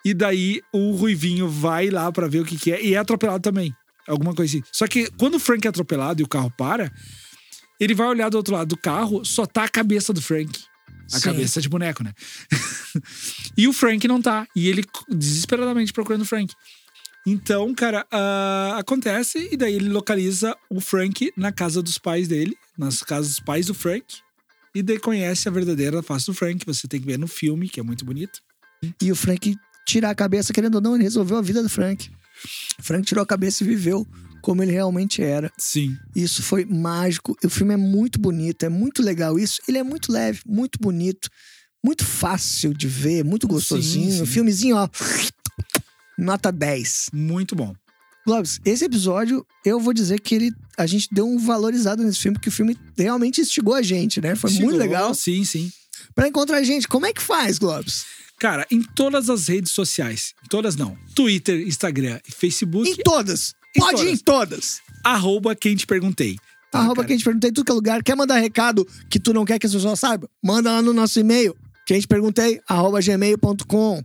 e 0.05 0.13
daí 0.13 0.61
o 0.73 0.91
Ruivinho 0.91 1.47
vai 1.47 1.89
lá 1.89 2.11
pra 2.11 2.27
ver 2.27 2.39
o 2.39 2.45
que, 2.45 2.57
que 2.57 2.71
é, 2.71 2.83
e 2.83 2.93
é 2.93 2.97
atropelado 2.97 3.41
também. 3.41 3.73
Alguma 4.07 4.33
coisa 4.33 4.57
assim. 4.57 4.63
Só 4.71 4.87
que 4.87 5.09
quando 5.11 5.35
o 5.35 5.39
Frank 5.39 5.65
é 5.65 5.69
atropelado 5.69 6.21
e 6.21 6.23
o 6.23 6.27
carro 6.27 6.51
para, 6.57 6.91
ele 7.79 7.93
vai 7.93 8.07
olhar 8.07 8.29
do 8.29 8.37
outro 8.37 8.55
lado 8.55 8.67
do 8.67 8.77
carro, 8.77 9.23
só 9.23 9.45
tá 9.45 9.63
a 9.63 9.69
cabeça 9.69 10.11
do 10.11 10.21
Frank. 10.21 10.51
A 11.13 11.19
Sim. 11.19 11.25
cabeça 11.25 11.61
de 11.61 11.69
boneco, 11.69 12.03
né? 12.03 12.13
e 13.57 13.67
o 13.67 13.73
Frank 13.73 14.07
não 14.07 14.21
tá. 14.21 14.47
E 14.55 14.67
ele 14.67 14.83
desesperadamente 15.09 15.93
procurando 15.93 16.21
o 16.21 16.25
Frank. 16.25 16.53
Então, 17.25 17.73
cara, 17.75 18.05
ah, 18.11 18.77
acontece 18.79 19.49
e 19.51 19.57
daí 19.57 19.75
ele 19.75 19.89
localiza 19.89 20.55
o 20.69 20.81
Frank 20.81 21.31
na 21.37 21.51
casa 21.51 21.81
dos 21.81 21.97
pais 21.97 22.27
dele, 22.27 22.55
nas 22.77 23.03
casas 23.03 23.35
dos 23.35 23.39
pais 23.39 23.67
do 23.67 23.73
Frank. 23.73 24.05
E 24.73 24.81
daí 24.81 24.97
conhece 24.97 25.47
a 25.47 25.51
verdadeira 25.51 26.01
face 26.01 26.25
do 26.25 26.33
Frank. 26.33 26.65
Você 26.65 26.87
tem 26.87 26.99
que 26.99 27.05
ver 27.05 27.19
no 27.19 27.27
filme, 27.27 27.69
que 27.69 27.79
é 27.79 27.83
muito 27.83 28.05
bonito. 28.05 28.41
E 29.01 29.11
o 29.11 29.15
Frank 29.15 29.55
tira 29.85 30.09
a 30.09 30.15
cabeça, 30.15 30.53
querendo 30.53 30.75
ou 30.75 30.81
não, 30.81 30.95
ele 30.95 31.03
resolveu 31.03 31.37
a 31.37 31.41
vida 31.41 31.61
do 31.61 31.69
Frank. 31.69 32.09
O 32.79 32.83
Frank 32.83 33.05
tirou 33.05 33.21
a 33.21 33.25
cabeça 33.25 33.63
e 33.63 33.67
viveu 33.67 34.07
como 34.41 34.61
ele 34.63 34.71
realmente 34.71 35.21
era. 35.21 35.51
Sim. 35.57 35.97
Isso 36.15 36.41
foi 36.43 36.65
mágico. 36.65 37.37
O 37.43 37.49
filme 37.49 37.73
é 37.73 37.77
muito 37.77 38.19
bonito, 38.19 38.63
é 38.63 38.69
muito 38.69 39.01
legal 39.01 39.37
isso. 39.39 39.61
Ele 39.67 39.77
é 39.77 39.83
muito 39.83 40.11
leve, 40.11 40.41
muito 40.45 40.79
bonito, 40.79 41.29
muito 41.83 42.05
fácil 42.05 42.73
de 42.73 42.87
ver, 42.87 43.23
muito 43.23 43.47
gostosinho. 43.47 44.19
sim. 44.19 44.25
Filmezinho, 44.25 44.75
ó. 44.75 44.89
Nota 46.17 46.51
10. 46.51 47.09
Muito 47.13 47.55
bom. 47.55 47.73
Globes, 48.25 48.59
esse 48.63 48.85
episódio, 48.85 49.45
eu 49.65 49.79
vou 49.79 49.93
dizer 49.93 50.19
que 50.19 50.35
ele, 50.35 50.51
a 50.77 50.85
gente 50.85 51.07
deu 51.11 51.27
um 51.27 51.39
valorizado 51.39 52.03
nesse 52.03 52.19
filme, 52.19 52.35
porque 52.37 52.49
o 52.49 52.51
filme 52.51 52.77
realmente 52.95 53.41
instigou 53.41 53.73
a 53.73 53.81
gente, 53.81 54.21
né? 54.21 54.35
Foi 54.35 54.51
muito 54.51 54.61
Chegou, 54.61 54.77
legal. 54.77 55.15
Sim, 55.15 55.43
sim. 55.43 55.71
Pra 56.13 56.27
encontrar 56.27 56.57
a 56.57 56.63
gente, 56.63 56.87
como 56.87 57.07
é 57.07 57.13
que 57.13 57.21
faz, 57.21 57.57
Globes? 57.57 58.05
Cara, 58.37 58.65
em 58.69 58.81
todas 58.81 59.29
as 59.29 59.47
redes 59.47 59.71
sociais, 59.71 60.33
em 60.43 60.47
todas 60.47 60.75
não, 60.75 60.95
Twitter, 61.15 61.61
Instagram 61.67 62.19
e 62.27 62.31
Facebook, 62.31 62.89
Em 62.89 62.95
todas. 62.97 63.55
Pode 63.77 64.05
ir 64.05 64.11
em 64.11 64.17
todas. 64.17 64.81
arroba 65.03 65.55
quem 65.55 65.75
te 65.75 65.85
perguntei. 65.87 66.37
Tá, 66.71 66.79
Arroba 66.79 66.95
cara? 66.97 67.07
que 67.07 67.13
a 67.13 67.15
gente 67.17 67.25
perguntei 67.25 67.49
em 67.49 67.53
tudo 67.53 67.65
que 67.65 67.71
é 67.71 67.75
lugar. 67.75 68.01
Quer 68.03 68.15
mandar 68.15 68.37
recado 68.37 68.87
que 69.09 69.19
tu 69.19 69.33
não 69.33 69.43
quer 69.43 69.59
que 69.59 69.65
as 69.65 69.73
pessoas 69.73 69.99
saibam? 69.99 70.29
Manda 70.41 70.71
lá 70.71 70.81
no 70.81 70.93
nosso 70.93 71.19
e-mail. 71.19 71.55
Que 71.85 71.93
a 71.93 71.95
gente 71.97 72.07
perguntei, 72.07 72.61
arroba 72.67 73.01
gmail.com. 73.01 74.01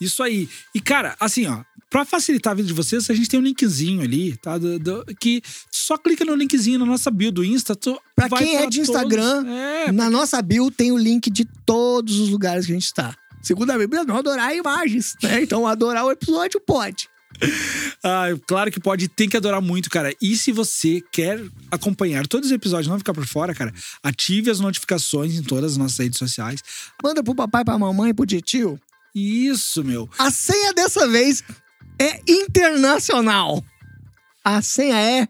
Isso 0.00 0.22
aí. 0.22 0.48
E, 0.74 0.80
cara, 0.80 1.16
assim, 1.18 1.46
ó, 1.46 1.62
pra 1.90 2.04
facilitar 2.04 2.52
a 2.52 2.54
vida 2.54 2.68
de 2.68 2.74
vocês, 2.74 3.08
a 3.10 3.14
gente 3.14 3.28
tem 3.28 3.40
um 3.40 3.42
linkzinho 3.42 4.02
ali, 4.02 4.36
tá? 4.36 4.58
Do- 4.58 4.78
do- 4.78 5.04
que 5.18 5.42
só 5.70 5.96
clica 5.96 6.24
no 6.24 6.34
linkzinho 6.34 6.78
na 6.78 6.86
nossa 6.86 7.10
bio 7.10 7.32
do 7.32 7.44
Insta. 7.44 7.74
Tu 7.74 7.98
Pra 8.14 8.28
quem 8.28 8.56
é 8.56 8.66
de 8.66 8.84
todos- 8.84 8.90
Instagram, 9.02 9.44
É, 9.48 9.90
Na 9.92 10.08
nossa 10.10 10.40
bio 10.42 10.70
tem 10.70 10.92
o 10.92 10.98
link 10.98 11.30
de 11.30 11.44
todos 11.66 12.18
os 12.20 12.28
lugares 12.28 12.66
que 12.66 12.72
a 12.72 12.74
gente 12.74 12.84
está. 12.86 13.16
Segundo 13.42 13.70
a 13.70 13.78
Bíblia, 13.78 14.04
não 14.04 14.16
adorar 14.16 14.54
imagens, 14.54 15.16
né? 15.22 15.42
Então 15.42 15.66
adorar 15.66 16.04
o 16.04 16.10
episódio 16.12 16.60
pode. 16.60 17.08
Ah, 18.06 18.26
claro 18.46 18.70
que 18.70 18.78
pode, 18.78 19.08
tem 19.08 19.26
que 19.26 19.36
adorar 19.38 19.62
muito, 19.62 19.88
cara. 19.88 20.14
E 20.20 20.36
se 20.36 20.52
você 20.52 21.02
quer 21.10 21.42
acompanhar 21.70 22.26
todos 22.26 22.50
os 22.50 22.52
episódios, 22.52 22.86
não 22.86 22.98
ficar 22.98 23.14
por 23.14 23.26
fora, 23.26 23.54
cara, 23.54 23.72
ative 24.02 24.50
as 24.50 24.60
notificações 24.60 25.34
em 25.38 25.42
todas 25.42 25.72
as 25.72 25.78
nossas 25.78 25.96
redes 25.96 26.18
sociais. 26.18 26.60
Manda 27.02 27.24
pro 27.24 27.34
papai, 27.34 27.64
pra 27.64 27.78
mamãe, 27.78 28.12
pro 28.12 28.26
tio. 28.26 28.78
Isso, 29.14 29.82
meu. 29.82 30.06
A 30.18 30.30
senha 30.30 30.74
dessa 30.74 31.08
vez 31.08 31.42
é 31.98 32.20
internacional. 32.28 33.64
A 34.44 34.60
senha 34.60 35.00
é 35.00 35.28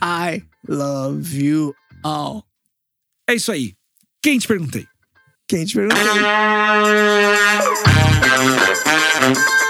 I 0.00 0.44
love 0.68 1.44
you 1.44 1.74
all. 2.04 2.44
É 3.28 3.34
isso 3.34 3.50
aí. 3.50 3.74
Quem 4.22 4.38
te 4.38 4.46
perguntei? 4.46 4.86
Quem 5.48 5.64
te 5.64 5.74
perguntou? 5.74 5.98